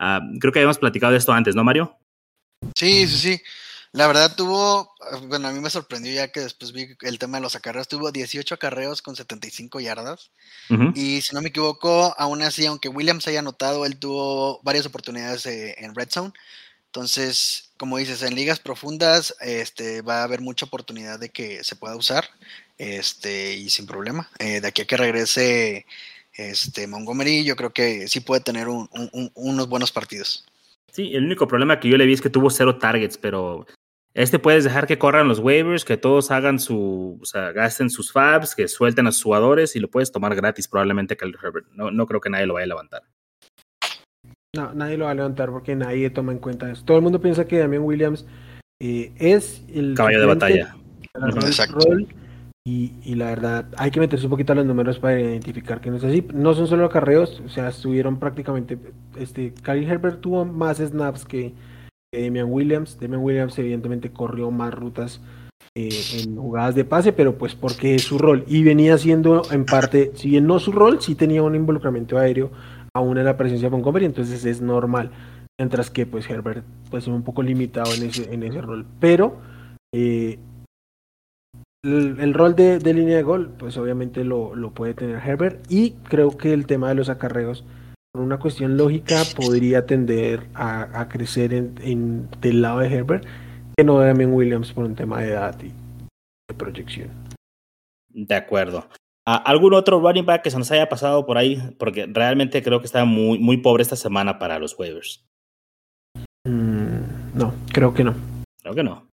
[0.00, 1.96] Ah, creo que habíamos platicado de esto antes, ¿no, Mario?
[2.74, 3.42] Sí, sí, sí.
[3.92, 4.92] La verdad tuvo,
[5.28, 8.10] bueno, a mí me sorprendió ya que después vi el tema de los acarreos, tuvo
[8.10, 10.32] 18 acarreos con 75 yardas.
[10.94, 15.46] Y si no me equivoco, aún así, aunque Williams haya anotado, él tuvo varias oportunidades
[15.46, 16.32] eh, en red zone.
[16.94, 21.74] Entonces, como dices, en ligas profundas este, va a haber mucha oportunidad de que se
[21.74, 22.26] pueda usar
[22.76, 24.28] este, y sin problema.
[24.38, 25.86] Eh, de aquí a que regrese
[26.34, 30.44] este, Montgomery, yo creo que sí puede tener unos buenos partidos.
[30.90, 33.66] Sí, el único problema que yo le vi es que tuvo cero targets, pero
[34.12, 38.12] este puedes dejar que corran los waivers, que todos hagan su, o sea, gasten sus
[38.12, 41.68] fabs, que suelten a sus jugadores y lo puedes tomar gratis probablemente Kyle Herbert.
[41.72, 43.02] No, no creo que nadie lo vaya a levantar.
[44.54, 46.84] No, nadie lo va a levantar porque nadie toma en cuenta eso.
[46.84, 48.26] Todo el mundo piensa que Damian Williams
[48.80, 50.76] eh, es el caballo de batalla.
[51.14, 51.78] Exacto.
[52.64, 55.96] Y, la verdad, hay que meterse un poquito a los números para identificar que no
[55.96, 56.26] es así.
[56.34, 58.78] No son solo carreos, o sea, estuvieron prácticamente.
[59.16, 61.54] Este, Kyle Herbert tuvo más snaps que,
[62.12, 63.00] Damian Williams.
[63.00, 65.22] Damian Williams, evidentemente, corrió más rutas
[65.74, 65.88] eh,
[66.18, 68.44] en jugadas de pase, pero pues porque es su rol.
[68.46, 72.50] Y venía siendo, en parte, si bien no su rol, sí tenía un involucramiento aéreo
[72.94, 75.10] aún en la presencia de Montgomery, entonces es normal.
[75.58, 78.86] Mientras que, pues, Herbert, pues, es un poco limitado en ese, en ese rol.
[79.00, 79.40] Pero.
[79.94, 80.38] Eh,
[81.84, 86.52] el, rol de, línea de gol, pues obviamente lo, puede tener Herbert y creo que
[86.52, 87.64] el tema de los acarreos,
[88.12, 93.26] por una cuestión lógica, podría tender a, crecer en, del lado de Herbert
[93.76, 95.72] que no de Williams por un tema de edad y
[96.48, 97.10] de proyección.
[98.10, 98.86] De acuerdo.
[99.24, 101.62] ¿Algún otro running back que se nos haya pasado por ahí?
[101.78, 105.24] Porque realmente creo que está muy, muy pobre esta semana para los waivers.
[106.44, 108.14] Mm, no, creo que no.
[108.60, 109.06] Creo que no.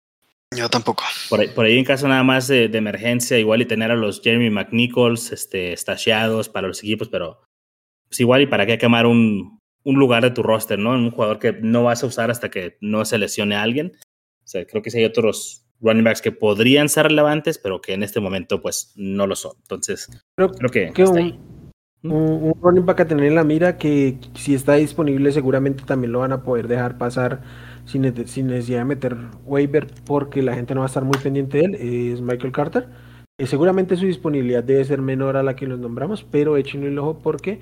[0.56, 1.04] Yo tampoco.
[1.30, 5.32] Por ahí, en caso nada más de, emergencia, igual y tener a los Jeremy McNichols
[5.32, 7.44] este, estasheados para los equipos, pero
[8.08, 10.92] pues igual y para qué quemar un, un lugar de tu roster, ¿no?
[10.92, 13.92] Un jugador que no vas a usar hasta que no se lesione a alguien.
[14.44, 17.94] O sea, creo que sí hay otros running backs que podrían ser relevantes, pero que
[17.94, 19.54] en este momento pues no lo son.
[19.62, 20.92] Entonces, creo, que,
[22.04, 26.12] un, un, running back a tener en la mira que si está disponible seguramente también
[26.14, 27.42] lo van a poder dejar pasar
[27.86, 31.66] sin, necesidad de meter waiver porque la gente no va a estar muy pendiente de
[31.66, 31.76] él,
[32.14, 32.88] es Michael Carter.
[33.38, 37.00] Eh, seguramente su disponibilidad debe ser menor a la que los nombramos, pero échenle el
[37.00, 37.62] ojo porque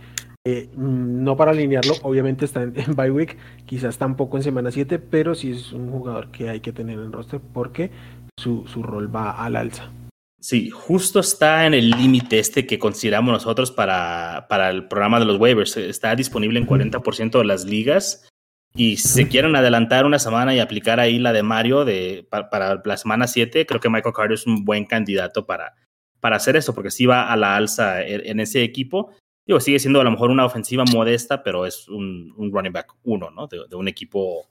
[0.50, 5.36] eh, no para alinearlo, obviamente está en, bye week, quizás tampoco en semana 7, pero
[5.36, 7.92] sí es un jugador que hay que tener en roster porque
[8.38, 9.92] su, su rol va al alza.
[10.40, 15.26] Sí, justo está en el límite este que consideramos nosotros para, para el programa de
[15.26, 15.76] los waivers.
[15.78, 18.30] Está disponible en 40% de las ligas
[18.76, 22.80] y si se quieren adelantar una semana y aplicar ahí la de Mario de, para,
[22.86, 25.74] la semana 7, creo que Michael Carter es un buen candidato para,
[26.20, 29.12] para hacer eso, porque sí va a la alza en, ese equipo.
[29.48, 33.32] Digo, sigue siendo a lo mejor una ofensiva modesta, pero es un, running back uno,
[33.32, 33.48] ¿no?
[33.48, 34.46] De, un equipo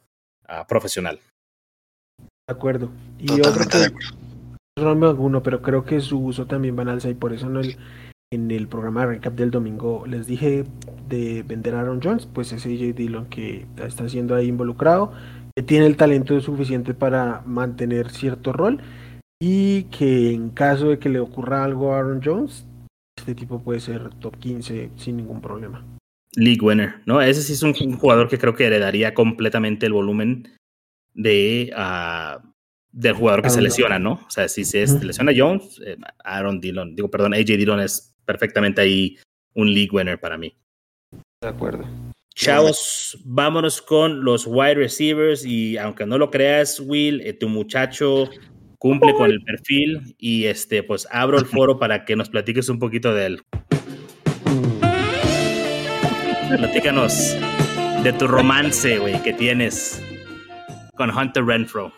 [0.49, 1.21] ah, profesional.
[2.49, 2.91] De acuerdo.
[3.19, 3.93] Y otro que,
[4.81, 7.51] running back uno, pero creo que su uso también va en alza y por eso
[7.51, 7.77] no el,
[8.33, 10.65] en el programa de recap del domingo les dije
[11.09, 15.13] de vender a Aaron Jones, pues es AJ Dillon que está siendo ahí involucrado,
[15.55, 18.81] que tiene el talento suficiente para mantener cierto rol
[19.41, 22.67] y que en caso de que le ocurra algo a Aaron Jones,
[23.27, 25.85] este tipo puede ser top 15 sin ningún problema.
[26.37, 27.21] League winner, ¿no?
[27.21, 30.55] Ese sí es un, jugador que creo que heredaría completamente el volumen
[31.13, 32.41] de uh,
[32.93, 34.13] del jugador que se lesiona, ¿no?
[34.13, 38.81] O sea, si se lesiona Jones, eh, Aaron Dillon, digo, perdón, AJ Dillon es perfectamente
[38.81, 39.19] ahí
[39.55, 40.57] un league winner para mí.
[41.43, 41.85] De acuerdo.
[42.33, 48.31] Chavos, vámonos con los wide receivers y aunque no lo creas, Will, eh, tu muchacho
[48.79, 52.79] cumple con el perfil y este, pues abro el foro para que nos platiques un
[52.79, 53.43] poquito de él.
[56.49, 57.37] Platícanos
[58.03, 60.03] de tu romance, güey, que tienes
[60.97, 61.93] con Hunter Renfro.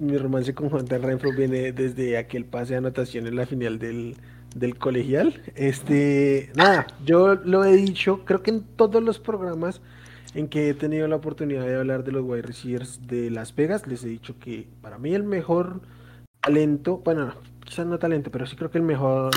[0.00, 4.16] Mi, romance con Hunter Renfro viene desde aquel pase de anotación en la final del,
[4.54, 5.42] del colegial.
[5.54, 9.82] Este, nada, yo lo he dicho, creo que en todos los programas
[10.34, 13.86] en que he tenido la oportunidad de hablar de los wide receivers de Las Vegas,
[13.86, 15.80] les he dicho que para mí el mejor
[16.40, 19.30] talento, bueno, quizás no talento, pero sí creo que el mejor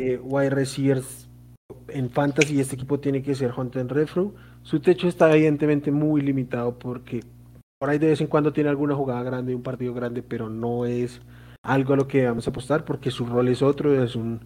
[0.00, 1.28] eh, wide receivers
[1.88, 4.34] en fantasy este equipo tiene que ser Hunter Renfro.
[4.62, 7.22] Su techo está evidentemente muy limitado porque
[7.78, 10.84] por ahí de vez en cuando tiene alguna jugada grande, un partido grande, pero no
[10.84, 11.20] es
[11.62, 14.40] algo a lo que vamos a apostar porque su rol es otro, es un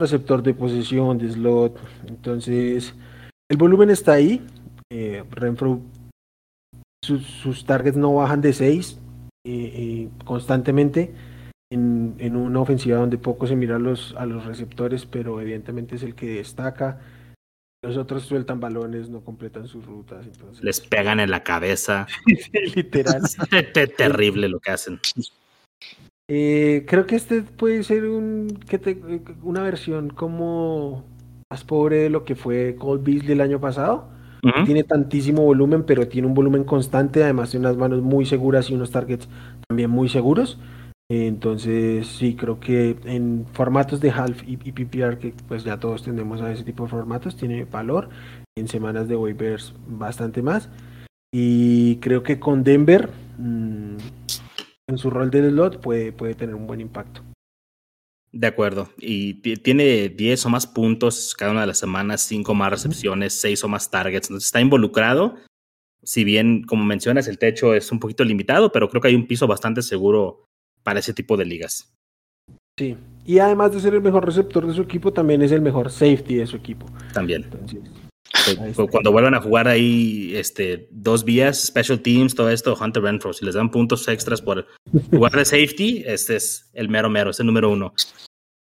[0.00, 1.78] receptor de posición, de slot.
[2.06, 2.94] Entonces,
[3.48, 4.44] el volumen está ahí.
[4.94, 5.80] Eh, Renfro,
[7.02, 8.98] sus, targets no bajan de 6
[9.46, 11.14] eh, eh, constantemente.
[11.72, 15.96] En, en, una ofensiva donde poco se mira a los, a los receptores, pero evidentemente
[15.96, 17.00] es el que destaca.
[17.82, 20.26] Los otros sueltan balones, no completan sus rutas.
[20.26, 20.62] Entonces...
[20.62, 22.06] Les pegan en la cabeza.
[22.74, 23.22] Literal.
[23.96, 25.00] terrible lo que hacen.
[26.28, 29.00] Eh, creo que este puede ser un, que te,
[29.42, 31.06] una versión como
[31.50, 34.12] más pobre de lo que fue Cold Beast del año pasado.
[34.64, 38.74] Tiene tantísimo volumen, pero tiene un volumen constante, además de unas manos muy seguras y
[38.74, 39.28] unos targets
[39.68, 40.58] también muy seguros.
[41.08, 46.40] Entonces, sí, creo que en formatos de half y, PPR, que pues ya todos tendemos
[46.40, 48.08] a ese tipo de formatos, tiene valor.
[48.56, 50.68] En semanas de waivers, bastante más.
[51.32, 53.96] Y creo que con Denver, mmm,
[54.88, 57.22] en su rol de slot puede, puede tener un buen impacto.
[58.32, 58.88] De acuerdo.
[58.98, 63.62] Y tiene 10 o más puntos cada una de las semanas, 5 más recepciones, 6
[63.64, 64.28] o más targets.
[64.28, 65.36] Entonces está involucrado.
[66.02, 69.26] Si bien, como mencionas, el techo es un poquito limitado, pero creo que hay un
[69.26, 70.46] piso bastante seguro
[70.82, 71.94] para ese tipo de ligas.
[72.78, 72.96] Sí.
[73.26, 76.36] Y además de ser el mejor receptor de su equipo, también es el mejor safety
[76.36, 76.86] de su equipo.
[77.12, 77.44] También.
[77.44, 77.80] Entonces,
[78.90, 83.44] cuando vuelvan a jugar ahí este, dos vías, special teams, todo esto, Hunter Renfro, si
[83.44, 84.66] les dan puntos extras por
[85.10, 87.94] jugar de safety, este es el mero mero, es el número uno.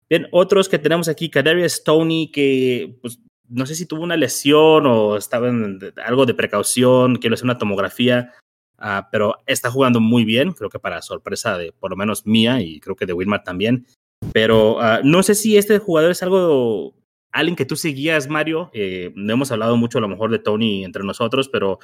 [0.09, 4.85] Bien, otros que tenemos aquí, Kadarius Tony, que pues, no sé si tuvo una lesión
[4.85, 8.33] o estaba en algo de precaución, quiero hacer una tomografía,
[8.79, 12.61] uh, pero está jugando muy bien, creo que para sorpresa de por lo menos mía
[12.61, 13.85] y creo que de Wilmar también.
[14.33, 16.95] Pero uh, no sé si este jugador es algo
[17.31, 18.69] alguien que tú seguías, Mario.
[18.73, 21.79] Eh, no hemos hablado mucho a lo mejor de Tony entre nosotros, pero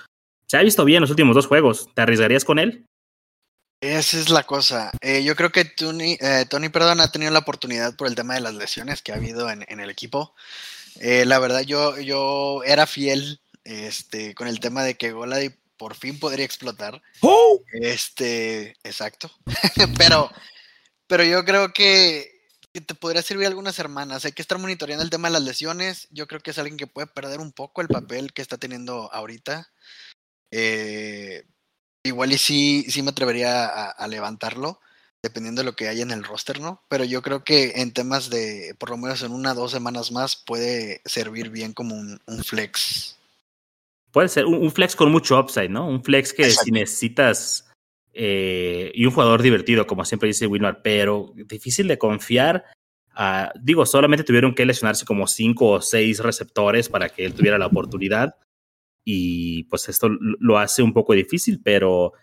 [0.48, 1.90] se ha visto bien los últimos dos juegos.
[1.94, 2.86] ¿Te arriesgarías con él?
[3.82, 4.92] Esa es la cosa.
[5.02, 8.36] Eh, yo creo que Tony, eh, Tony, perdón, ha tenido la oportunidad por el tema
[8.36, 10.34] de las lesiones que ha habido en, el equipo.
[11.02, 16.20] la verdad, yo, yo era fiel este, con el tema de que Golady por fin
[16.20, 17.02] podría explotar.
[17.22, 17.62] ¡Oh!
[17.74, 19.30] Este, exacto.
[19.98, 20.32] pero,
[21.08, 22.35] pero yo creo que
[22.76, 24.26] que te podría servir algunas semanas.
[24.26, 26.10] Hay que estar monitoreando el tema de las lesiones.
[26.12, 29.10] Yo creo que es alguien que puede perder un poco el papel que está teniendo
[29.14, 29.72] ahorita.
[30.52, 31.46] Eh,
[32.04, 34.82] igual y sí, sí me atrevería a, levantarlo,
[35.24, 36.84] dependiendo de lo que haya en el roster, ¿no?
[36.90, 40.12] Pero yo creo que en temas de, por lo menos en una o dos semanas
[40.12, 43.18] más, puede servir bien como un, flex.
[44.12, 45.88] Puede ser un, flex con mucho upside, ¿no?
[45.88, 47.72] Un flex que si necesitas
[48.18, 52.64] eh, y un jugador divertido, como siempre dice Wilmar, pero difícil de confiar.
[53.62, 57.68] Digo, solamente tuvieron que lesionarse como cinco o seis receptores para que él tuviera la
[57.68, 58.36] oportunidad.
[59.04, 62.14] Y pues esto lo hace un poco difícil, pero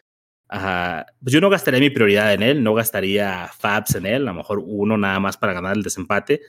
[0.50, 4.34] uh, yo no gastaría mi prioridad en él, no gastaría Fabs en él, a lo
[4.34, 6.40] mejor uno nada más para ganar el desempate.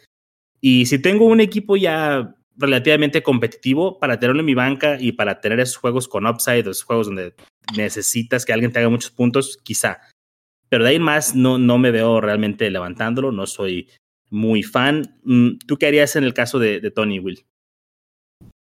[0.59, 5.41] Y si tengo un equipo ya relativamente competitivo para tenerlo en mi banca y para
[5.41, 7.33] tener esos juegos con upside, esos juegos donde
[7.75, 9.99] necesitas que alguien te haga muchos puntos, quizá.
[10.69, 13.89] Pero de ahí más no, no me veo realmente levantándolo, no soy
[14.29, 15.19] muy fan.
[15.23, 17.45] Mm, ¿Tú qué harías en el caso de, de Tony Will?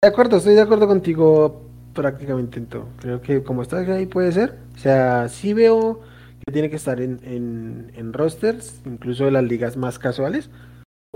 [0.04, 2.90] De acuerdo, estoy de acuerdo contigo prácticamente en todo.
[3.00, 4.60] Creo que como estás ahí puede ser.
[4.76, 6.02] O sea, sí veo
[6.46, 10.52] que tiene que estar en, en, en rosters, incluso de las ligas más casuales,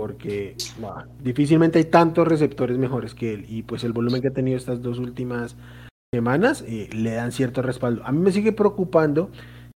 [0.00, 0.56] porque
[1.22, 3.44] difícilmente hay tantos receptores mejores que él.
[3.50, 5.56] Y pues el volumen que ha tenido estas dos últimas
[6.10, 8.00] semanas eh, le dan cierto respaldo.
[8.06, 9.28] A mí me sigue preocupando,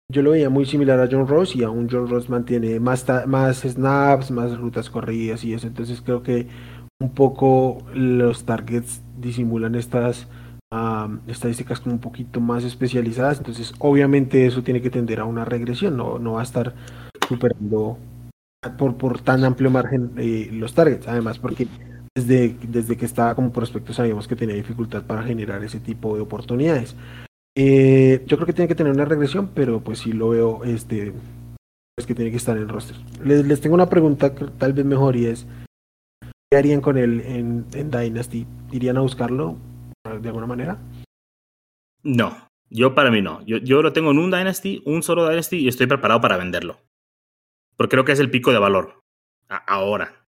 [0.09, 3.63] yo lo veía muy similar a John Ross y aún John Ross mantiene más, más
[3.63, 6.47] snaps, más rutas corridas y eso, entonces creo que
[7.01, 10.29] un poco los targets disimulan estas
[11.27, 15.97] estadísticas como un poquito más especializadas, entonces obviamente eso tiene que tender a una regresión,
[15.97, 16.75] no, no va a estar
[17.29, 17.99] superando
[18.71, 21.67] por, tan amplio margen eh, los targets, además porque
[22.15, 26.23] desde, desde que estaba como prospecto sabíamos que tenía dificultad para generar ese tipo de
[26.23, 26.95] oportunidades.
[27.57, 31.13] Eh, yo creo que tiene que tener una regresión, pero pues sí lo veo, este,
[31.99, 32.97] es que tiene que estar en roster.
[33.25, 35.47] Les, les tengo una pregunta que tal vez mejor y es,
[36.51, 38.47] ¿qué harían con él en, en Dynasty?
[38.71, 39.57] ¿Irían a buscarlo
[40.21, 40.79] de alguna manera?
[42.05, 42.37] No,
[42.71, 43.45] Yo para mí no.
[43.45, 46.79] Yo, yo lo tengo en un Dynasty, un solo Dynasty y estoy preparado para venderlo.
[47.77, 49.01] Porque creo que es el pico de valor.
[49.67, 50.25] ahora.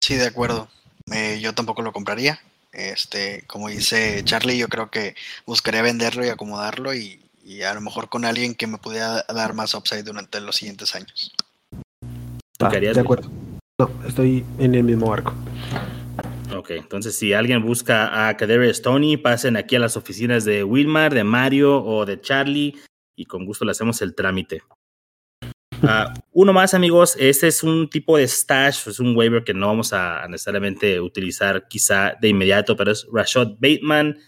[0.00, 0.68] Sí, de acuerdo.
[1.12, 2.40] Eh, yo tampoco lo compraría.
[2.72, 5.14] Este, como dice Charlie, yo creo que
[5.46, 9.54] buscaría venderlo y acomodarlo y, y a lo mejor con alguien que me pudiera dar
[9.54, 11.32] más upside durante los siguientes años.
[12.60, 13.30] Ah, de acuerdo.
[13.78, 15.34] No, estoy en el mismo barco.
[16.56, 21.12] Ok, entonces si alguien busca a Kadarius Tony, pasen aquí a las oficinas de Wilmar,
[21.12, 22.76] de Mario o de Charlie
[23.14, 24.62] y con gusto le hacemos el trámite.
[25.82, 27.16] Uh, uno más, amigos.
[27.18, 31.68] Este es un tipo de stash, es un waiver que no vamos a necesariamente utilizar
[31.68, 34.18] quizá de inmediato, pero es Rashad Bateman.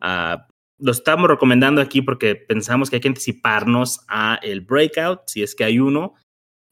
[0.00, 0.40] Uh,
[0.78, 5.54] lo estamos recomendando aquí porque pensamos que hay que anticiparnos a el breakout, si es
[5.54, 6.14] que hay uno,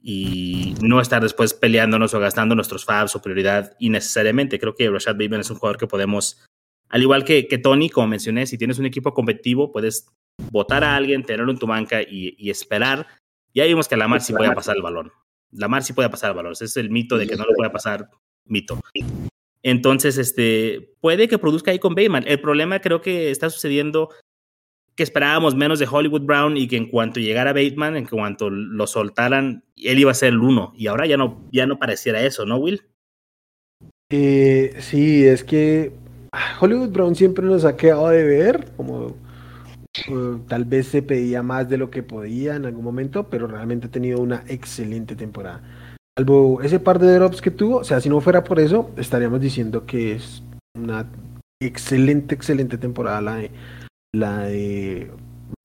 [0.01, 4.59] y no estar después peleándonos o gastando nuestros fabs o prioridad innecesariamente.
[4.59, 6.45] Creo que Rashad Bateman es un jugador que podemos,
[6.89, 10.09] al igual que, Tony, como mencioné, si tienes un equipo competitivo, puedes
[10.51, 13.07] votar a alguien, tenerlo en tu banca y esperar
[13.55, 15.13] ya vimos que Lamar sí puede pasar el balón.
[15.53, 16.53] Lamar sí puede pasar el balón.
[16.53, 18.09] Ese es el mito de que no lo puede pasar,
[18.45, 18.81] mito.
[19.63, 22.25] Entonces, este, puede que produzca ahí con Bateman.
[22.27, 24.11] El problema creo que está sucediendo
[24.95, 28.87] que esperábamos menos de Hollywood Brown y que en cuanto llegara Bateman, en cuanto lo
[28.87, 30.73] soltaran, él iba a ser el uno.
[30.77, 32.83] Y ahora ya no, ya no pareciera eso, ¿no, Will?
[34.11, 35.93] Eh, sí, es que
[36.61, 39.17] Hollywood Brown siempre nos ha quedado de ver, como
[40.47, 43.91] tal vez se pedía más de lo que podía en algún momento, pero realmente ha
[43.91, 45.63] tenido una excelente temporada.
[46.17, 49.41] Salvo ese par de drops que tuvo, o sea, si no fuera por eso, estaríamos
[49.41, 50.43] diciendo que es
[50.77, 51.07] una
[51.61, 53.51] excelente, excelente temporada la de,
[54.15, 55.11] la de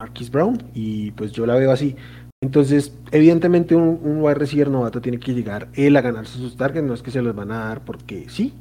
[0.00, 1.96] Marquis Brown, y pues yo la veo así.
[2.42, 6.86] Entonces, evidentemente un, un wide receiver novato tiene que llegar él a ganarse sus targets,
[6.86, 8.54] no es que se los van a dar porque sí.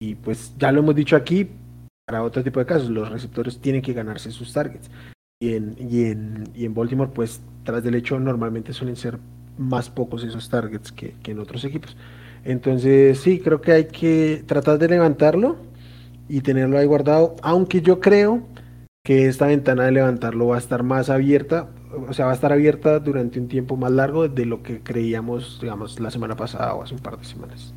[0.00, 1.48] Y pues ya lo hemos dicho aquí,
[2.08, 4.90] para otro tipo de casos, los receptores tienen que ganarse sus targets.
[5.42, 9.18] Y en, y en, y en Baltimore, pues tras del hecho, normalmente suelen ser
[9.58, 11.98] más pocos esos targets que, que en otros equipos.
[12.44, 15.58] Entonces, sí, creo que hay que tratar de levantarlo
[16.30, 18.42] y tenerlo ahí guardado, aunque yo creo
[19.04, 21.68] que esta ventana de levantarlo va a estar más abierta,
[22.08, 25.58] o sea, va a estar abierta durante un tiempo más largo de lo que creíamos,
[25.60, 27.74] digamos, la semana pasada o hace un par de semanas.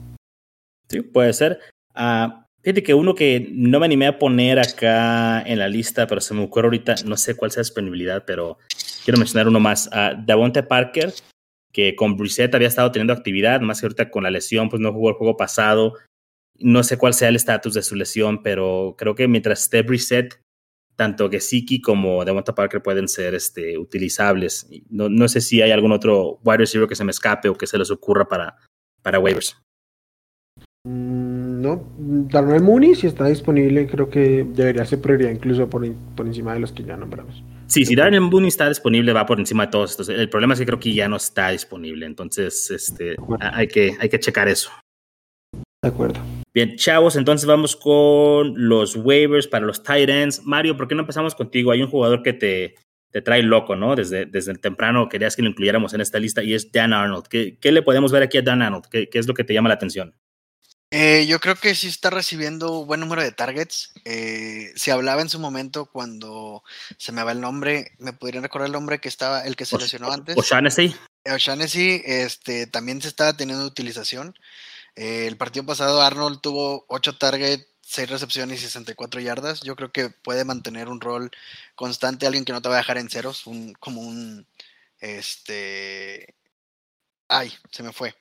[0.88, 1.60] Sí, puede ser.
[1.96, 2.32] Uh,
[2.64, 6.34] Fíjate que uno que no me animé a poner acá en la lista, pero se
[6.36, 8.60] me ocurre ahorita, no sé cuál sea la disponibilidad, pero
[9.04, 9.88] quiero mencionar uno más.
[9.88, 11.12] Uh, Davonte Parker,
[11.72, 14.94] que con Brissett había estado teniendo actividad, más que ahorita con la lesión, pues no
[14.94, 15.96] jugó el juego pasado.
[16.60, 20.40] No sé cuál sea el estatus de su lesión, pero creo que mientras esté Brissett,
[20.96, 24.68] tanto Gesicki como Davonte Parker pueden ser este, utilizables.
[24.90, 27.66] No, no sé si hay algún otro wide receiver que se me escape o que
[27.66, 28.56] se les ocurra para,
[29.02, 29.60] para waivers.
[30.84, 31.31] Mm,
[31.62, 36.54] no, Darnell Mooney, si está disponible, creo que debería ser prioridad incluso por, por encima
[36.54, 37.44] de los que ya nombramos.
[37.68, 40.10] Sí, si Darnell Mooney está disponible, va por encima de todos estos.
[40.10, 44.10] El problema es que creo que ya no está disponible, entonces este, hay, que, hay
[44.10, 44.72] que checar eso.
[45.84, 46.20] De acuerdo.
[46.54, 50.42] Bien, chavos, entonces vamos con los waivers para los tight ends.
[50.44, 51.72] Mario, ¿por qué no empezamos contigo?
[51.72, 52.76] Hay un jugador que te,
[53.12, 53.96] te trae loco, ¿no?
[53.96, 57.28] Desde, desde el temprano querías que lo incluyéramos en esta lista y es Dan Arnold.
[57.28, 58.86] ¿Qué, qué le podemos ver aquí a Dan Arnold?
[58.92, 60.14] ¿Qué, ¿Qué, es lo que te llama la atención?
[60.94, 63.94] Eh, yo creo que sí está recibiendo buen número de targets.
[64.04, 66.64] Eh, se hablaba en su momento cuando
[66.98, 69.78] se me va el nombre, me podrían recordar el nombre que estaba, el que se
[69.78, 70.36] lesionó antes.
[70.38, 70.94] O'Shaughnessy.
[71.26, 74.36] O'Shaughnessy, este, también se estaba teniendo utilización.
[74.98, 79.62] Eh, el partido pasado Arnold tuvo 8 targets, 6 recepciones y 64 yardas.
[79.62, 81.32] Yo creo que puede mantener un rol
[81.76, 84.46] constante, alguien que no te va a dejar en ceros, un, como un
[85.00, 86.36] este
[87.32, 88.14] Ay, se me fue.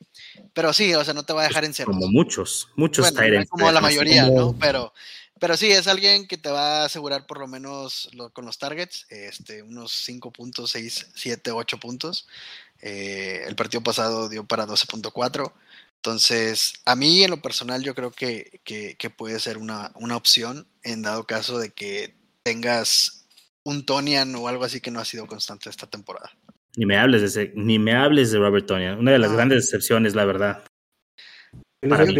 [0.52, 1.90] Pero sí, o sea, no te va a dejar en cero.
[1.92, 4.56] Como muchos, muchos bueno, Como la mayoría, ¿no?
[4.58, 4.94] Pero,
[5.40, 9.06] pero sí, es alguien que te va a asegurar por lo menos con los targets,
[9.10, 12.28] este, unos 5 puntos, 6, 7, 8 puntos.
[12.80, 15.52] Eh, el partido pasado dio para 12.4.
[15.96, 20.16] Entonces, a mí en lo personal yo creo que, que, que, puede ser una, una
[20.16, 23.26] opción en dado caso de que tengas
[23.64, 26.30] un Tonian o algo así que no ha sido constante esta temporada.
[26.76, 28.98] Ni me hables de ese, ni me hables de Robert Tonian.
[28.98, 30.64] Una de las grandes decepciones, la verdad.
[31.88, 32.14] Para mí.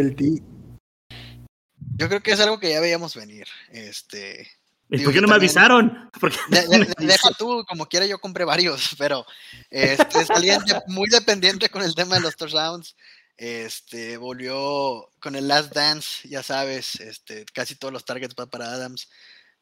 [1.96, 3.46] Yo creo que es algo que ya veíamos venir.
[3.70, 4.50] Este.
[4.88, 6.10] ¿Y por qué no me avisaron?
[6.98, 9.24] deja tú, como quiera yo compré varios, pero
[9.70, 12.96] este, es alguien muy dependiente con el tema de los touchdowns.
[13.36, 18.72] Este, volvió con el Last Dance, ya sabes, este, casi todos los targets van para
[18.72, 19.08] Adams.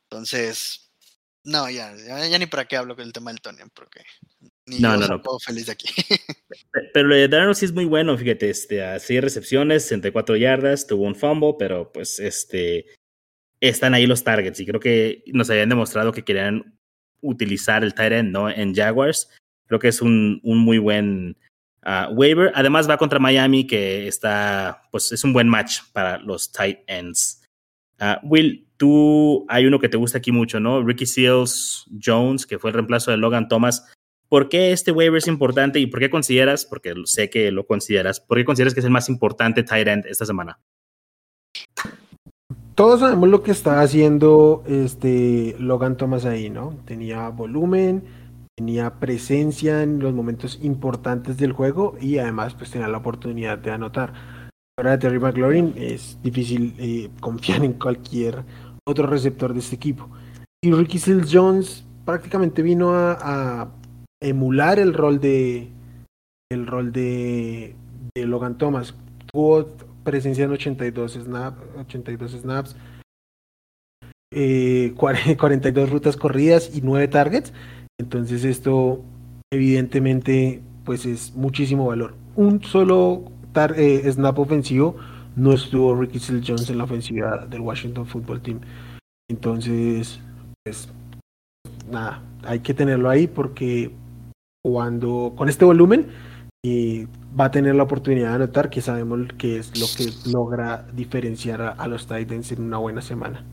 [0.04, 0.90] Entonces,
[1.44, 4.02] no, ya, ya, ni para qué hablo con el tema del Tonian, porque
[4.80, 5.22] no, no, no.
[5.38, 5.88] feliz de aquí.
[6.94, 11.14] pero Darnold sí es muy bueno, fíjate, este, a seis recepciones, 64 yardas, tuvo un
[11.14, 12.86] fumble, pero pues este,
[13.60, 16.78] están ahí los targets y creo que nos habían demostrado que querían
[17.20, 18.48] utilizar el tight end, ¿no?
[18.48, 19.30] En Jaguars.
[19.66, 21.36] Creo que es un, un muy buen
[21.84, 22.52] uh, waiver.
[22.54, 27.42] Además va contra Miami, que está, pues es un buen match para los tight ends.
[28.00, 30.82] Uh, Will, tú hay uno que te gusta aquí mucho, ¿no?
[30.82, 33.90] Ricky Seals Jones, que fue el reemplazo de Logan Thomas.
[34.28, 38.20] ¿Por qué este waiver es importante y por qué consideras, porque sé que lo consideras,
[38.20, 40.58] por qué consideras que es el más importante tight end esta semana?
[42.74, 46.76] Todos sabemos lo que está haciendo este Logan Thomas ahí, ¿no?
[46.84, 48.04] Tenía volumen,
[48.54, 53.70] tenía presencia en los momentos importantes del juego y además pues tenía la oportunidad de
[53.70, 54.12] anotar.
[54.76, 58.44] Ahora Terry McLaurin es difícil eh, confiar en cualquier
[58.84, 60.08] otro receptor de este equipo.
[60.62, 63.72] Y Ricky Seals Jones prácticamente vino a,
[64.20, 65.68] emular el rol de
[66.50, 67.74] el rol de,
[68.14, 68.94] Logan Thomas.
[69.30, 69.68] Tuvo
[70.02, 72.76] presencia en 82, snap, 82 snaps,
[74.32, 77.52] eh, 42 rutas corridas y 9 targets.
[78.00, 79.02] Entonces esto
[79.52, 82.14] evidentemente pues es muchísimo valor.
[82.34, 83.24] Un solo
[83.76, 84.96] eh, snap ofensivo
[85.36, 88.60] no estuvo Ricky Seals Jones en la ofensiva del Washington Football Team.
[89.30, 90.18] Entonces,
[90.64, 90.88] pues
[91.90, 93.92] nada, hay que tenerlo ahí porque
[94.62, 96.08] cuando con este volumen
[96.62, 97.06] y
[97.38, 101.62] va a tener la oportunidad de anotar que sabemos que es lo que logra diferenciar
[101.62, 103.44] a, los Titans en una buena semana.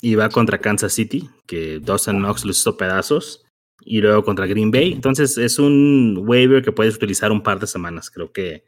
[0.00, 3.44] Y va contra Kansas City, que Dawson Knox lo hizo pedazos,
[3.80, 4.92] y luego contra Green Bay.
[4.92, 8.10] Entonces es un waiver que puedes utilizar un par de semanas.
[8.10, 8.64] Creo que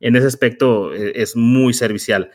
[0.00, 2.30] en ese aspecto eh, es muy servicial.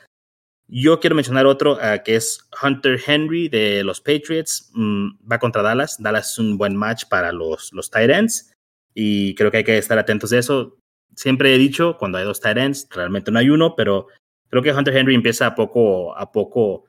[0.67, 4.71] Yo quiero mencionar otro uh, que es Hunter Henry de los Patriots.
[4.73, 5.97] Mm, va contra Dallas.
[6.01, 8.52] Dallas es un buen match para los, los tight ends
[8.93, 10.77] y creo que hay que estar atentos de eso.
[11.15, 14.07] Siempre he dicho, cuando hay dos tight ends, realmente no hay uno, pero
[14.49, 16.85] creo que Hunter Henry empieza poco a poco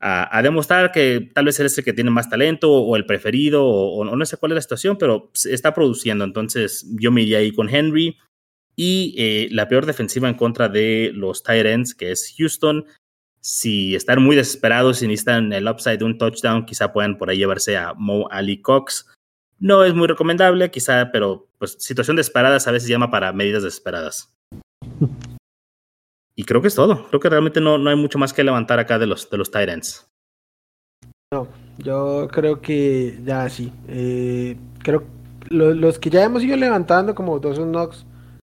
[0.00, 3.06] a, a demostrar que tal vez él es el que tiene más talento o el
[3.06, 6.24] preferido o, o, no sé cuál es la situación, pero está produciendo.
[6.24, 8.16] Entonces yo me iría ahí con Henry.
[8.80, 12.86] Y eh, la peor defensiva en contra de los tight ends, que es Houston,
[13.40, 17.38] si están muy desesperados y necesitan el upside de un touchdown, quizá puedan por ahí
[17.38, 19.06] llevarse a Mo Ali Cox.
[19.58, 24.32] No es muy recomendable, quizá, pero pues situación desesperada a veces llama para medidas desesperadas.
[26.36, 27.08] Y creo que es todo.
[27.08, 29.50] Creo que realmente no, no hay mucho más que levantar acá de los, de los
[29.50, 30.08] Titans.
[31.32, 31.48] No,
[31.78, 33.72] yo creo que ya sí.
[33.88, 35.04] Eh, creo
[35.50, 38.06] lo, los que ya hemos ido levantando, como Dawson Knox,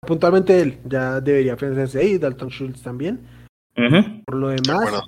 [0.05, 3.21] puntualmente él, ya debería pensarse ahí, Dalton Schultz también.
[4.25, 5.03] Por lo demás,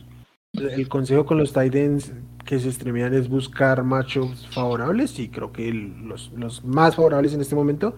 [0.53, 2.13] el consejo con los Titans
[2.45, 7.55] que se streamean es buscar matchups favorables y creo que los, más favorables en este
[7.55, 7.95] momento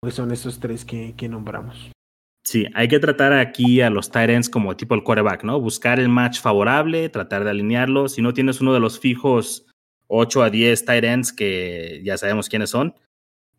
[0.00, 1.90] pues son estos tres que, nombramos.
[2.44, 5.60] Sí, hay que tratar aquí a los Titans como tipo el quarterback, ¿no?
[5.60, 8.08] Buscar el match favorable, tratar de alinearlo.
[8.08, 9.66] Si no tienes uno de los fijos
[10.06, 12.94] 8 a 10 Titans que ya sabemos quiénes son,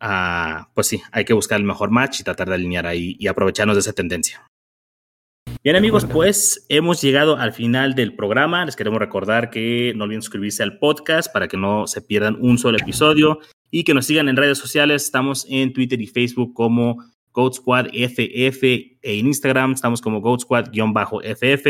[0.02, 3.26] uh, pues sí, hay que buscar el mejor match y tratar de alinear ahí y
[3.26, 4.46] aprovecharnos de esa tendencia.
[5.62, 8.64] Bien amigos, pues hemos llegado al final del programa.
[8.64, 12.56] Les queremos recordar que no olviden suscribirse al podcast para que no se pierdan un
[12.56, 13.40] solo episodio
[13.70, 15.04] y que nos sigan en redes sociales.
[15.04, 17.04] Estamos en Twitter y Facebook como
[17.34, 21.64] Goat Squad FF e en Instagram estamos como Goat Squad-FF.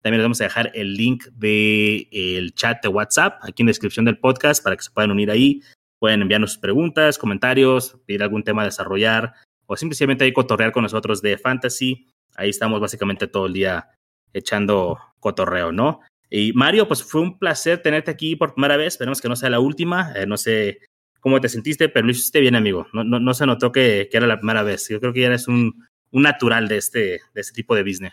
[0.00, 3.70] También les vamos a dejar el link del el chat de WhatsApp aquí en la
[3.70, 5.60] descripción del podcast para que se puedan unir ahí.
[5.98, 9.34] Pueden enviarnos sus preguntas, comentarios, pedir algún tema a desarrollar
[9.66, 12.06] o simplemente ahí cotorrear con nosotros de fantasy
[12.36, 13.88] ahí estamos básicamente todo el día
[14.32, 16.00] echando cotorreo, ¿no?
[16.28, 18.94] Y Mario, pues fue un placer tenerte aquí por primera vez.
[18.94, 20.12] Esperemos que no sea la última.
[20.16, 20.80] Eh, no sé
[21.20, 22.86] cómo te sentiste, pero lo hiciste bien, amigo.
[22.92, 24.88] No, no, no se notó que, que, era la primera vez.
[24.88, 28.12] Yo creo que ya eres un, un natural de este, de este tipo de business.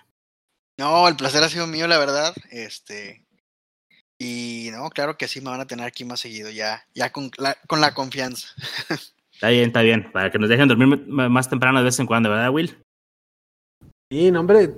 [0.77, 2.35] No, el placer ha sido mío, la verdad.
[2.51, 3.23] Este.
[4.17, 7.31] Y no, claro que sí, me van a tener aquí más seguido, ya, ya con
[7.37, 8.47] la, con la confianza.
[9.33, 10.09] Está bien, está bien.
[10.13, 12.77] Para que nos dejen dormir más temprano de vez en cuando, ¿verdad, Will?
[14.13, 14.69] Sí, no, hombre,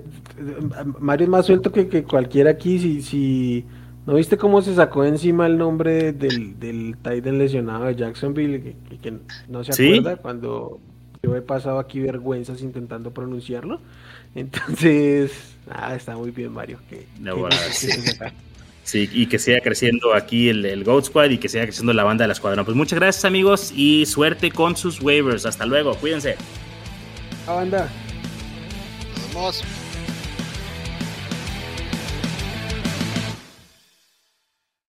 [0.98, 2.78] Mario es más suelto que, que cualquiera aquí.
[2.78, 3.66] Si, si
[4.06, 9.18] no viste cómo se sacó encima el nombre del, del Titan lesionado de Jacksonville, que,
[9.46, 10.80] no se acuerda cuando
[11.22, 13.78] yo he pasado aquí vergüenzas intentando pronunciarlo.
[14.34, 16.78] Entonces, nada, está muy bien, Mario.
[16.88, 17.06] Que,
[17.72, 17.90] sí.
[18.84, 19.10] sí.
[19.12, 22.24] y que siga creciendo aquí el, el Goat Squad y que siga creciendo la banda
[22.24, 22.64] de la escuadra.
[22.64, 25.44] Pues muchas gracias, amigos, y suerte con sus waivers.
[25.44, 26.36] Hasta luego, cuídense.
[27.46, 27.90] La banda.
[29.36, 29.85] Vamos.